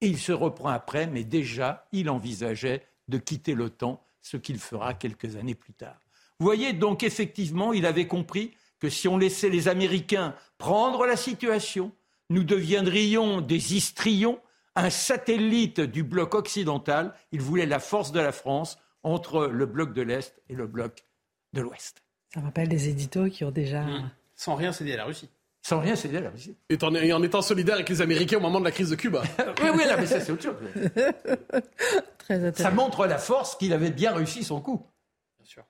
[0.02, 4.94] Et il se reprend après, mais déjà, il envisageait de quitter l'OTAN, ce qu'il fera
[4.94, 6.00] quelques années plus tard.
[6.40, 11.16] Vous voyez, donc effectivement, il avait compris que si on laissait les Américains prendre la
[11.16, 11.92] situation,
[12.30, 14.40] nous deviendrions des histrions,
[14.76, 17.14] un satellite du bloc occidental.
[17.32, 21.06] Il voulait la force de la France entre le bloc de l'Est et le bloc
[21.54, 22.04] de l'Ouest.
[22.34, 23.84] Ça rappelle des éditos qui ont déjà...
[23.84, 24.12] Mmh.
[24.36, 25.30] Sans rien céder à la Russie
[25.66, 26.56] sans rien céder à la Russie.
[26.70, 29.24] Et en, en, étant solidaire avec les Américains au moment de la crise de Cuba.
[29.64, 30.58] oui, oui, mais ça, c'est autre chose.
[32.20, 34.86] Très ça montre la force qu'il avait bien réussi son coup.
[35.40, 35.64] Bien sûr.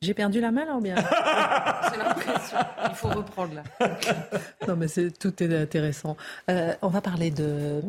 [0.00, 2.58] J'ai perdu la main ou bien C'est l'impression.
[2.88, 3.64] Il faut reprendre là.
[4.68, 6.16] non, mais tout est intéressant.
[6.50, 7.80] Euh, on va parler de,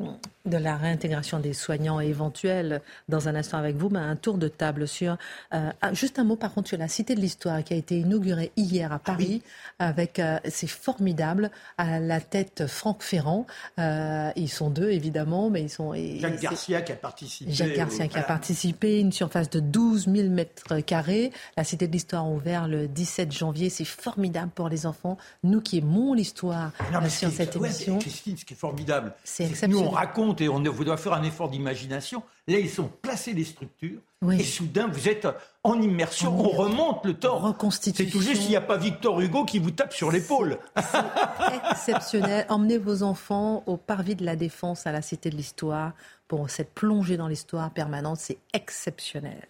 [0.49, 4.47] de la réintégration des soignants éventuels dans un instant avec vous, mais un tour de
[4.47, 5.17] table sur.
[5.53, 7.99] Euh, ah, juste un mot par contre sur la Cité de l'Histoire qui a été
[7.99, 9.41] inaugurée hier à Paris.
[9.79, 11.51] Avec, euh, c'est formidable.
[11.77, 13.45] À la tête, Franck Ferrand.
[13.77, 15.93] ils sont deux évidemment, mais ils sont.
[15.93, 17.51] Jacques Garcia qui a participé.
[17.51, 18.99] Jacques Garcia qui a participé.
[18.99, 21.31] Une surface de 12 000 mètres carrés.
[21.57, 23.69] La Cité de l'histoire ouvert le 17 janvier.
[23.69, 25.17] C'est formidable pour les enfants.
[25.43, 26.71] Nous qui aimons l'histoire
[27.09, 27.99] sur cette émission.
[27.99, 31.23] Christine, ce qui est formidable, c'est que nous on raconte et on doit faire un
[31.23, 32.23] effort d'imagination.
[32.47, 33.99] Là, ils sont placés les structures.
[34.31, 35.27] Et soudain, vous êtes
[35.63, 37.55] en immersion, on, remonte le temps.
[37.71, 40.57] C'est tout juste s'il n'y a pas Victor Hugo qui vous tape sur l'épaule.
[40.75, 42.45] C'est exceptionnel.
[42.49, 45.93] Emmenez vos enfants au parvis de la Défense à la Cité de l'Histoire
[46.27, 48.17] pour cette plongée dans l'histoire permanente.
[48.19, 49.47] C'est exceptionnel.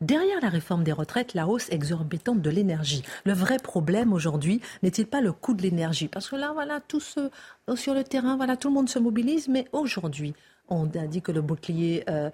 [0.00, 3.02] Derrière la réforme des retraites, la hausse exorbitante de l'énergie.
[3.24, 6.08] Le vrai problème aujourd'hui n'est-il pas le coût de l'énergie?
[6.08, 9.48] Parce que là, voilà, tous euh, sur le terrain, voilà, tout le monde se mobilise,
[9.48, 10.34] mais aujourd'hui,
[10.70, 12.30] on a dit que le bouclier euh,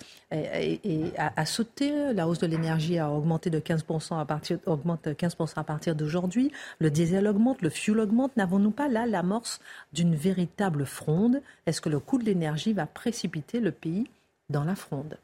[1.17, 5.65] a, sauté, la hausse de l'énergie a augmenté de 15% à partir, augmente 15% à
[5.65, 8.37] partir d'aujourd'hui, le diesel augmente, le fuel augmente.
[8.37, 9.61] N'avons-nous pas là l'amorce
[9.93, 11.41] d'une véritable fronde?
[11.65, 14.09] Est-ce que le coût de l'énergie va précipiter le pays
[14.51, 15.17] dans la fronde?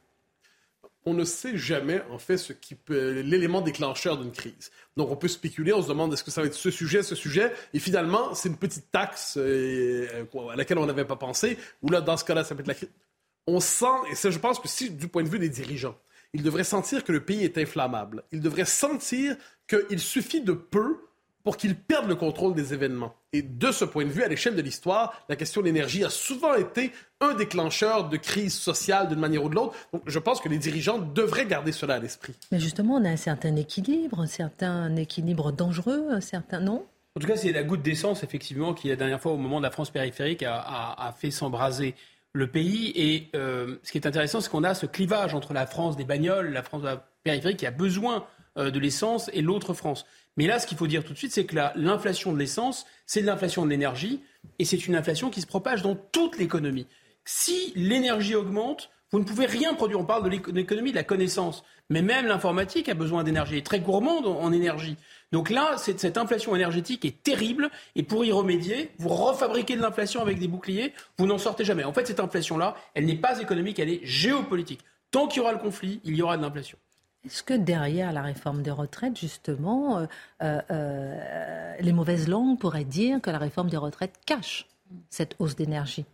[1.05, 4.71] On ne sait jamais, en fait, ce qui l'élément déclencheur d'une crise.
[4.97, 7.15] Donc, on peut spéculer, on se demande est-ce que ça va être ce sujet, ce
[7.15, 11.91] sujet, et finalement, c'est une petite taxe euh, à laquelle on n'avait pas pensé, ou
[11.91, 12.91] là, dans ce cas-là, ça peut être la crise.
[13.47, 15.97] On sent, et ça, je pense que si, du point de vue des dirigeants,
[16.35, 18.23] ils devraient sentir que le pays est inflammable.
[18.33, 19.37] Ils devraient sentir
[19.69, 20.99] qu'il suffit de peu
[21.45, 23.15] pour qu'ils perdent le contrôle des événements.
[23.33, 26.11] Et de ce point de vue, à l'échelle de l'histoire, la question de l'énergie a
[26.11, 29.75] souvent été un déclencheur de crise sociale d'une manière ou de l'autre.
[29.93, 32.35] Donc je pense que les dirigeants devraient garder cela à l'esprit.
[32.51, 36.85] Mais justement, on a un certain équilibre, un certain équilibre dangereux, un certain non?
[37.15, 39.65] En tout cas, c'est la goutte d'essence, effectivement, qui la dernière fois, au moment de
[39.65, 41.95] la France périphérique, a, a fait s'embraser
[42.33, 42.93] le pays.
[42.95, 46.05] Et euh, ce qui est intéressant, c'est qu'on a ce clivage entre la France des
[46.05, 48.25] bagnoles, la France de la périphérie qui a besoin
[48.59, 50.07] euh, de l'essence et l'autre France.
[50.37, 53.21] Mais là, ce qu'il faut dire tout de suite, c'est que l'inflation de l'essence, c'est
[53.21, 54.23] de l'inflation de l'énergie,
[54.59, 56.87] et c'est une inflation qui se propage dans toute l'économie.
[57.25, 60.01] Si l'énergie augmente, vous ne pouvez rien produire.
[60.01, 61.65] On parle de l'économie de la connaissance.
[61.91, 64.97] Mais même l'informatique a besoin d'énergie, est très gourmande en énergie.
[65.31, 67.71] Donc là, cette inflation énergétique est terrible.
[67.95, 71.85] Et pour y remédier, vous refabriquez de l'inflation avec des boucliers, vous n'en sortez jamais.
[71.85, 74.81] En fait, cette inflation-là, elle n'est pas économique, elle est géopolitique.
[75.11, 76.79] Tant qu'il y aura le conflit, il y aura de l'inflation.
[77.25, 80.07] Est-ce que derrière la réforme des retraites, justement, euh,
[80.43, 84.67] euh, euh, les mauvaises langues pourraient dire que la réforme des retraites cache
[85.09, 86.05] cette hausse d'énergie?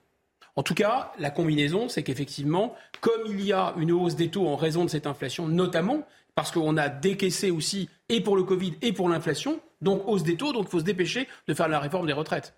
[0.55, 4.49] En tout cas, la combinaison, c'est qu'effectivement, comme il y a une hausse des taux
[4.49, 6.03] en raison de cette inflation, notamment
[6.35, 10.37] parce qu'on a décaissé aussi, et pour le Covid et pour l'inflation, donc hausse des
[10.37, 12.55] taux, donc il faut se dépêcher de faire la réforme des retraites.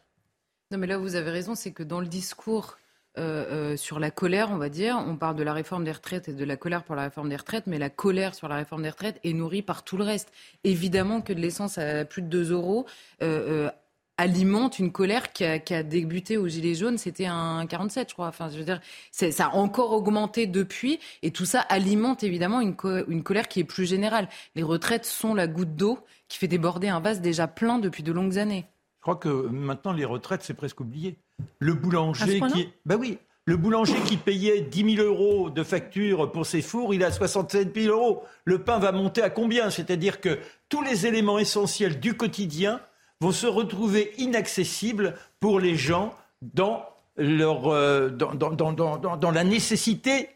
[0.72, 2.78] Non, mais là, vous avez raison, c'est que dans le discours
[3.18, 4.96] euh, euh, sur la colère, on va dire.
[5.04, 7.36] On parle de la réforme des retraites et de la colère pour la réforme des
[7.36, 10.32] retraites, mais la colère sur la réforme des retraites est nourrie par tout le reste.
[10.62, 12.86] Évidemment que de l'essence à plus de 2 euros
[13.20, 13.68] euh,
[14.16, 16.98] alimente une colère qui a, débuté aux Gilets jaunes.
[16.98, 18.28] C'était un 47, je crois.
[18.28, 18.80] Enfin, je veux dire,
[19.10, 21.00] ça a encore augmenté depuis.
[21.22, 22.76] Et tout ça alimente évidemment une,
[23.08, 24.28] une colère qui est plus générale.
[24.54, 25.98] Les retraites sont la goutte d'eau
[26.28, 28.66] qui fait déborder un vase déjà plein depuis de longues années.
[29.00, 31.16] Je crois que maintenant, les retraites, c'est presque oublié.
[31.58, 32.68] Le boulanger qui.
[32.84, 33.16] Ben oui.
[33.46, 37.74] Le boulanger qui payait 10 000 euros de facture pour ses fours, il a 67
[37.74, 38.22] 000 euros.
[38.44, 39.70] Le pain va monter à combien?
[39.70, 40.38] C'est-à-dire que
[40.68, 42.80] tous les éléments essentiels du quotidien
[43.22, 46.84] vont se retrouver inaccessibles pour les gens dans,
[47.16, 50.28] leur, euh, dans, dans, dans, dans la nécessité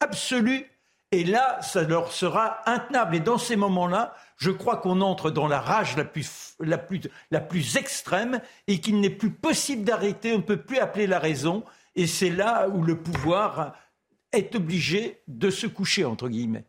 [0.00, 0.66] absolue.
[1.10, 3.16] Et là, ça leur sera intenable.
[3.16, 7.00] Et dans ces moments-là, je crois qu'on entre dans la rage la plus, la plus,
[7.30, 10.34] la plus extrême et qu'il n'est plus possible d'arrêter.
[10.34, 11.64] On ne peut plus appeler la raison.
[11.94, 13.74] Et c'est là où le pouvoir
[14.32, 16.64] est obligé de se coucher, entre guillemets.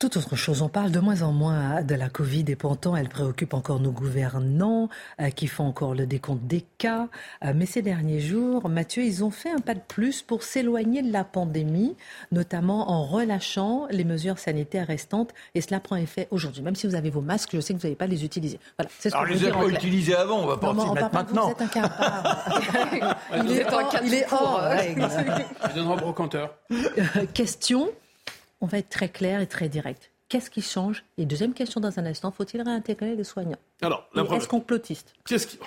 [0.00, 3.08] Tout autre chose, on parle de moins en moins de la Covid et pourtant elle
[3.08, 4.88] préoccupe encore nos gouvernants
[5.20, 7.08] euh, qui font encore le décompte des cas.
[7.44, 11.02] Euh, mais ces derniers jours, Mathieu, ils ont fait un pas de plus pour s'éloigner
[11.02, 11.96] de la pandémie,
[12.30, 15.34] notamment en relâchant les mesures sanitaires restantes.
[15.56, 16.62] Et cela prend effet aujourd'hui.
[16.62, 18.60] Même si vous avez vos masques, je sais que vous n'allez pas les utiliser.
[18.78, 21.46] Voilà, c'est ce Alors, les pas utilisés avant, on va pas en mettre maintenant.
[21.46, 21.66] Vous êtes un
[23.44, 25.08] il, est hors, il est hors règle.
[25.70, 26.54] Je donnerai au brocanteur.
[27.34, 27.88] Question
[28.60, 30.10] on va être très clair et très direct.
[30.28, 31.04] Qu'est-ce qui change?
[31.16, 33.58] Et deuxième question dans un instant, faut-il réintégrer les soignants?
[33.80, 35.58] Alors, est-ce complotiste Qu'est-ce qui...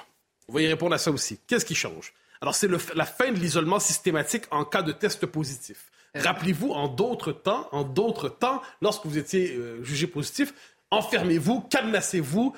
[0.47, 1.39] On va y répondre à ça aussi.
[1.47, 2.13] Qu'est-ce qui change?
[2.41, 5.91] Alors, c'est la fin de l'isolement systématique en cas de test positif.
[6.15, 6.21] Euh.
[6.23, 10.53] Rappelez-vous, en d'autres temps, en d'autres temps, lorsque vous étiez euh, jugé positif,
[10.89, 12.53] enfermez-vous, cadenassez-vous,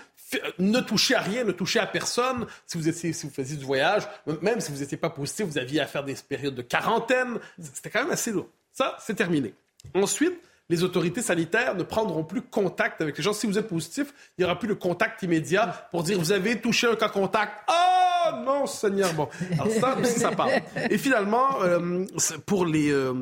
[0.57, 2.47] ne touchez à rien, ne touchez à personne.
[2.65, 4.07] Si vous, étiez, si vous faisiez du voyage,
[4.41, 7.39] même si vous n'étiez pas positif, vous aviez à faire des périodes de quarantaine.
[7.61, 8.49] C'était quand même assez lourd.
[8.71, 9.53] Ça, c'est terminé.
[9.95, 13.33] Ensuite, les autorités sanitaires ne prendront plus contact avec les gens.
[13.33, 16.59] Si vous êtes positif, il n'y aura plus de contact immédiat pour dire vous avez
[16.59, 17.69] touché un cas contact.
[17.69, 19.13] Oh non, Seigneur.
[19.13, 20.51] Bon, alors ça ça parle.
[20.89, 22.05] Et finalement, euh,
[22.45, 23.13] pour les euh,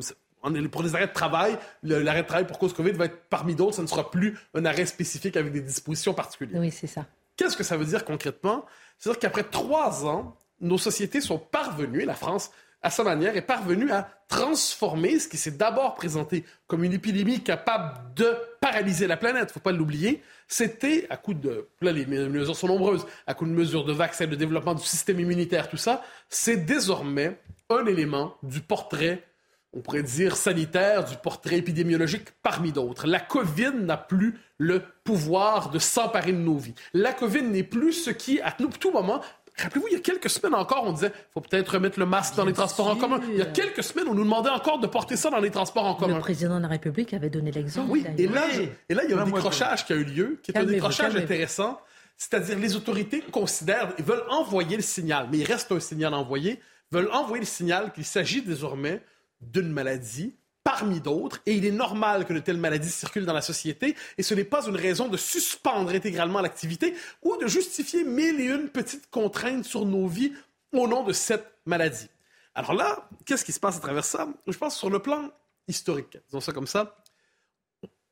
[0.70, 3.76] pour les arrêts de travail, l'arrêt de travail pour cause COVID va être parmi d'autres.
[3.76, 6.60] Ça ne sera plus un arrêt spécifique avec des dispositions particulières.
[6.60, 7.06] Oui, c'est ça.
[7.36, 8.66] Qu'est-ce que ça veut dire concrètement?
[8.98, 12.50] C'est-à-dire qu'après trois ans, nos sociétés sont parvenues, la France,
[12.82, 17.40] à sa manière, est parvenu à transformer ce qui s'est d'abord présenté comme une épidémie
[17.40, 21.68] capable de paralyser la planète, faut pas l'oublier, c'était à coup de...
[21.80, 25.20] Là, les mesures sont nombreuses, à coup de mesures de vaccins, de développement du système
[25.20, 27.38] immunitaire, tout ça, c'est désormais
[27.70, 29.22] un élément du portrait
[29.74, 33.06] on pourrait dire sanitaire, du portrait épidémiologique parmi d'autres.
[33.06, 36.74] La COVID n'a plus le pouvoir de s'emparer de nos vies.
[36.92, 39.22] La COVID n'est plus ce qui, à tout moment,
[39.58, 42.44] Rappelez-vous, il y a quelques semaines encore, on disait faut peut-être remettre le masque dans
[42.44, 43.20] les transports en commun.
[43.28, 45.84] Il y a quelques semaines, on nous demandait encore de porter ça dans les transports
[45.84, 46.14] en commun.
[46.14, 47.90] Le président de la République avait donné l'exemple.
[47.90, 48.46] Oui, et là,
[48.88, 51.16] et là, il y a un décrochage qui a eu lieu, qui est un décrochage
[51.16, 51.80] intéressant.
[52.16, 56.60] C'est-à-dire, les autorités considèrent, ils veulent envoyer le signal, mais il reste un signal envoyé,
[56.90, 59.02] veulent envoyer le signal qu'il s'agit désormais
[59.40, 60.34] d'une maladie
[60.64, 64.22] parmi d'autres, et il est normal que de telles maladies circulent dans la société, et
[64.22, 68.68] ce n'est pas une raison de suspendre intégralement l'activité ou de justifier mille et une
[68.68, 70.32] petites contraintes sur nos vies
[70.72, 72.08] au nom de cette maladie.
[72.54, 74.28] Alors là, qu'est-ce qui se passe à travers ça?
[74.46, 75.30] Je pense sur le plan
[75.68, 76.96] historique, disons ça comme ça.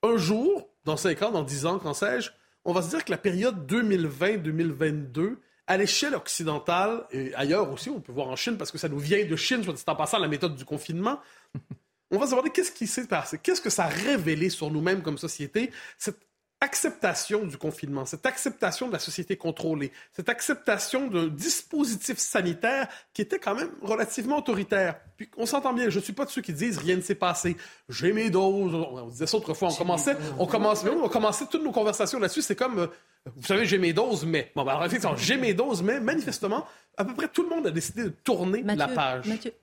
[0.02, 2.30] Un jour, dans cinq ans, dans dix ans, quand sais-je,
[2.64, 5.36] on va se dire que la période 2020-2022,
[5.66, 8.98] à l'échelle occidentale et ailleurs aussi, on peut voir en Chine parce que ça nous
[8.98, 11.20] vient de Chine, soit dit en passant, la méthode du confinement,
[12.10, 15.02] on va se demander qu'est-ce qui s'est passé, qu'est-ce que ça a révélé sur nous-mêmes
[15.02, 16.18] comme société, cette
[16.62, 23.22] acceptation du confinement, cette acceptation de la société contrôlée, cette acceptation d'un dispositif sanitaire qui
[23.22, 25.00] était quand même relativement autoritaire.
[25.16, 27.14] Puis on s'entend bien, je ne suis pas de ceux qui disent rien ne s'est
[27.14, 27.56] passé.
[27.88, 28.74] J'ai mes doses.
[28.74, 29.70] On disait ça autrefois.
[29.70, 32.42] On commençait, on commençait, on commençait toutes nos conversations là-dessus.
[32.42, 32.86] C'est comme, euh,
[33.36, 34.52] vous savez, j'ai mes doses, mais.
[34.54, 36.66] Bon, ben, alors, effectivement, j'ai mes doses, mais manifestement,
[36.98, 39.26] à peu près tout le monde a décidé de tourner la page.
[39.26, 39.54] Mathieu,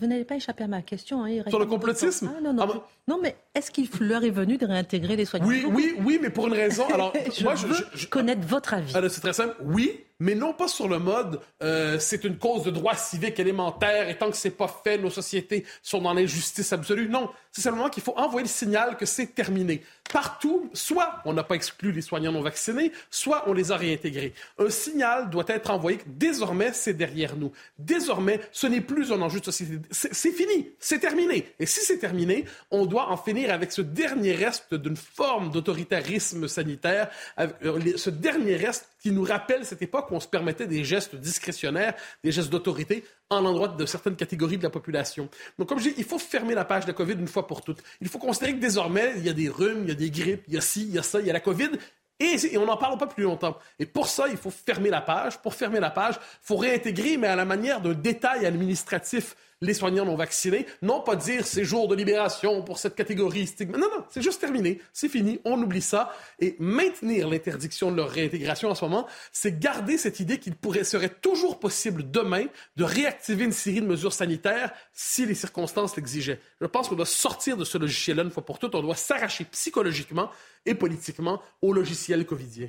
[0.00, 1.24] vous n'avez pas échappé à ma question.
[1.24, 2.30] Hein, Sur le complotisme?
[2.36, 2.62] Ah, non, non.
[2.62, 5.46] Ah, non, mais est-ce qu'il leur est venu de réintégrer les soignants?
[5.46, 6.86] Oui, oui, oui, mais pour une raison.
[6.94, 8.94] Alors, je moi, veux je, connaître votre avis.
[8.96, 9.56] Alors, c'est très simple.
[9.62, 14.08] Oui, mais non pas sur le mode euh, c'est une cause de droit civique élémentaire
[14.08, 17.08] et tant que c'est pas fait, nos sociétés sont dans l'injustice absolue.
[17.08, 19.82] Non, c'est simplement qu'il faut envoyer le signal que c'est terminé.
[20.12, 24.34] Partout, soit on n'a pas exclu les soignants non vaccinés, soit on les a réintégrés.
[24.58, 27.52] Un signal doit être envoyé que désormais c'est derrière nous.
[27.78, 29.78] Désormais, ce n'est plus un enjeu de société.
[29.90, 31.54] C'est fini, c'est terminé.
[31.58, 36.48] Et si c'est terminé, on doit en finir avec ce dernier reste d'une forme d'autoritarisme
[36.48, 37.48] sanitaire, euh,
[37.96, 41.94] ce dernier reste qui nous rappelle cette époque où on se permettait des gestes discrétionnaires,
[42.22, 45.28] des gestes d'autorité en l'endroit de certaines catégories de la population.
[45.58, 47.62] Donc, comme je dis, il faut fermer la page de la COVID une fois pour
[47.62, 47.82] toutes.
[48.00, 50.44] Il faut considérer que désormais, il y a des rhumes, il y a des grippes,
[50.48, 51.70] il y a ci, il y a ça, il y a la COVID,
[52.18, 53.56] et, et on n'en parle pas plus longtemps.
[53.78, 55.38] Et pour ça, il faut fermer la page.
[55.38, 59.74] Pour fermer la page, il faut réintégrer, mais à la manière d'un détail administratif les
[59.74, 60.66] soignants non vaccinés.
[60.82, 63.78] Non pas dire c'est jour de libération pour cette catégorie stigma.
[63.78, 64.80] Non, non, c'est juste terminé.
[64.92, 65.40] C'est fini.
[65.44, 66.12] On oublie ça.
[66.38, 70.84] Et maintenir l'interdiction de leur réintégration en ce moment, c'est garder cette idée qu'il pourrait,
[70.84, 72.46] serait toujours possible demain
[72.76, 76.40] de réactiver une série de mesures sanitaires si les circonstances l'exigeaient.
[76.60, 78.74] Je pense qu'on doit sortir de ce logiciel-là une fois pour toutes.
[78.74, 80.30] On doit s'arracher psychologiquement
[80.66, 82.68] et politiquement au logiciel covidien.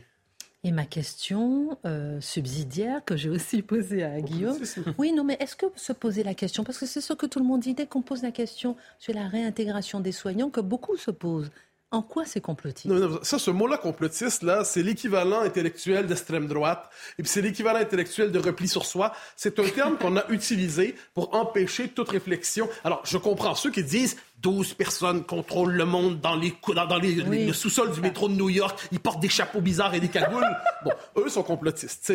[0.64, 4.60] Et ma question euh, subsidiaire que j'ai aussi posée à Guillaume.
[5.00, 7.40] Oui, non, mais est-ce que se poser la question, parce que c'est ce que tout
[7.40, 10.98] le monde dit dès qu'on pose la question sur la réintégration des soignants, que beaucoup
[10.98, 11.50] se posent.
[11.94, 16.48] En quoi c'est complotiste non, non, Ça, ce mot-là, complotiste, là, c'est l'équivalent intellectuel d'extrême
[16.48, 16.90] droite,
[17.20, 19.14] et puis c'est l'équivalent intellectuel de repli sur soi.
[19.36, 22.70] C'est un terme qu'on a utilisé pour empêcher toute réflexion.
[22.86, 26.98] Alors, je comprends ceux qui disent 12 personnes contrôlent le monde dans les, dans, dans
[26.98, 27.46] les, Oui.
[27.46, 28.78] le sous-sol du métro de New York.
[28.92, 30.44] Ils portent des chapeaux bizarres et des cagoules.
[30.84, 32.12] Bon, eux sont complotistes.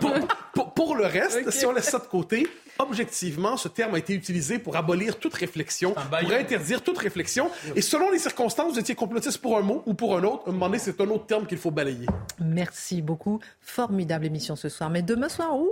[0.00, 0.12] Pour,
[0.52, 2.44] pour- pour le reste, si on laisse ça de côté,
[2.80, 7.50] objectivement, ce terme a été utilisé pour abolir toute réflexion, pour interdire toute réflexion.
[7.76, 10.42] Et selon les circonstances, vous étiez complotiste pour un mot ou pour un autre.
[10.46, 12.06] À un moment donné, c'est un autre terme qu'il faut balayer.
[12.40, 13.38] Merci beaucoup.
[13.60, 14.90] Formidable émission ce soir.
[14.90, 15.70] Mais demain soir, ouh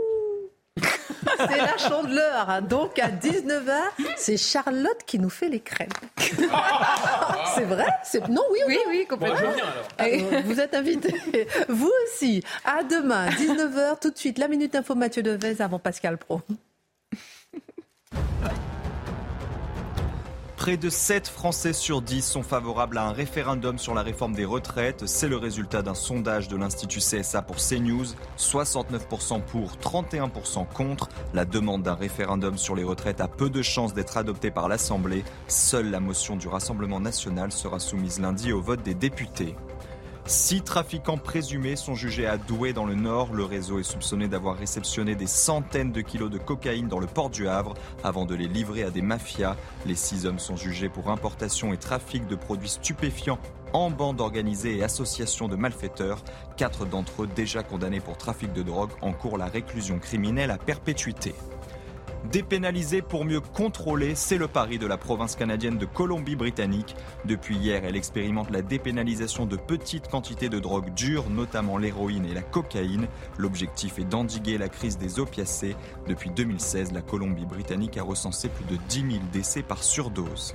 [1.37, 2.49] c'est la chandeleur.
[2.51, 2.61] hein.
[2.63, 3.73] Donc à 19h,
[4.17, 5.89] c'est Charlotte qui nous fait les crèmes.
[7.55, 7.87] c'est vrai?
[8.05, 8.29] C'est...
[8.29, 9.51] Non, oui ou Oui, oui, Bon, complètement.
[9.51, 10.43] je viens alors.
[10.45, 11.15] Vous êtes invité.
[11.69, 12.43] Vous aussi.
[12.65, 14.39] À demain, 19h, tout de suite.
[14.39, 16.41] La Minute Info Mathieu Devez avant Pascal Pro.
[20.69, 24.45] Près de 7 Français sur 10 sont favorables à un référendum sur la réforme des
[24.45, 25.07] retraites.
[25.07, 28.05] C'est le résultat d'un sondage de l'Institut CSA pour CNews.
[28.37, 31.09] 69% pour, 31% contre.
[31.33, 35.25] La demande d'un référendum sur les retraites a peu de chances d'être adoptée par l'Assemblée.
[35.47, 39.57] Seule la motion du Rassemblement national sera soumise lundi au vote des députés.
[40.29, 43.33] Six trafiquants présumés sont jugés à Douai dans le Nord.
[43.33, 47.31] Le réseau est soupçonné d'avoir réceptionné des centaines de kilos de cocaïne dans le port
[47.31, 47.73] du Havre
[48.05, 49.57] avant de les livrer à des mafias.
[49.87, 53.39] Les six hommes sont jugés pour importation et trafic de produits stupéfiants
[53.73, 56.23] en bande organisée et association de malfaiteurs.
[56.59, 61.35] Quatre d'entre eux déjà condamnés pour trafic de drogue encourent la réclusion criminelle à perpétuité.
[62.25, 66.95] Dépénaliser pour mieux contrôler, c'est le pari de la province canadienne de Colombie-Britannique.
[67.25, 72.35] Depuis hier, elle expérimente la dépénalisation de petites quantités de drogue dure, notamment l'héroïne et
[72.35, 73.07] la cocaïne.
[73.39, 75.77] L'objectif est d'endiguer la crise des opiacés.
[76.07, 80.55] Depuis 2016, la Colombie-Britannique a recensé plus de 10 000 décès par surdose.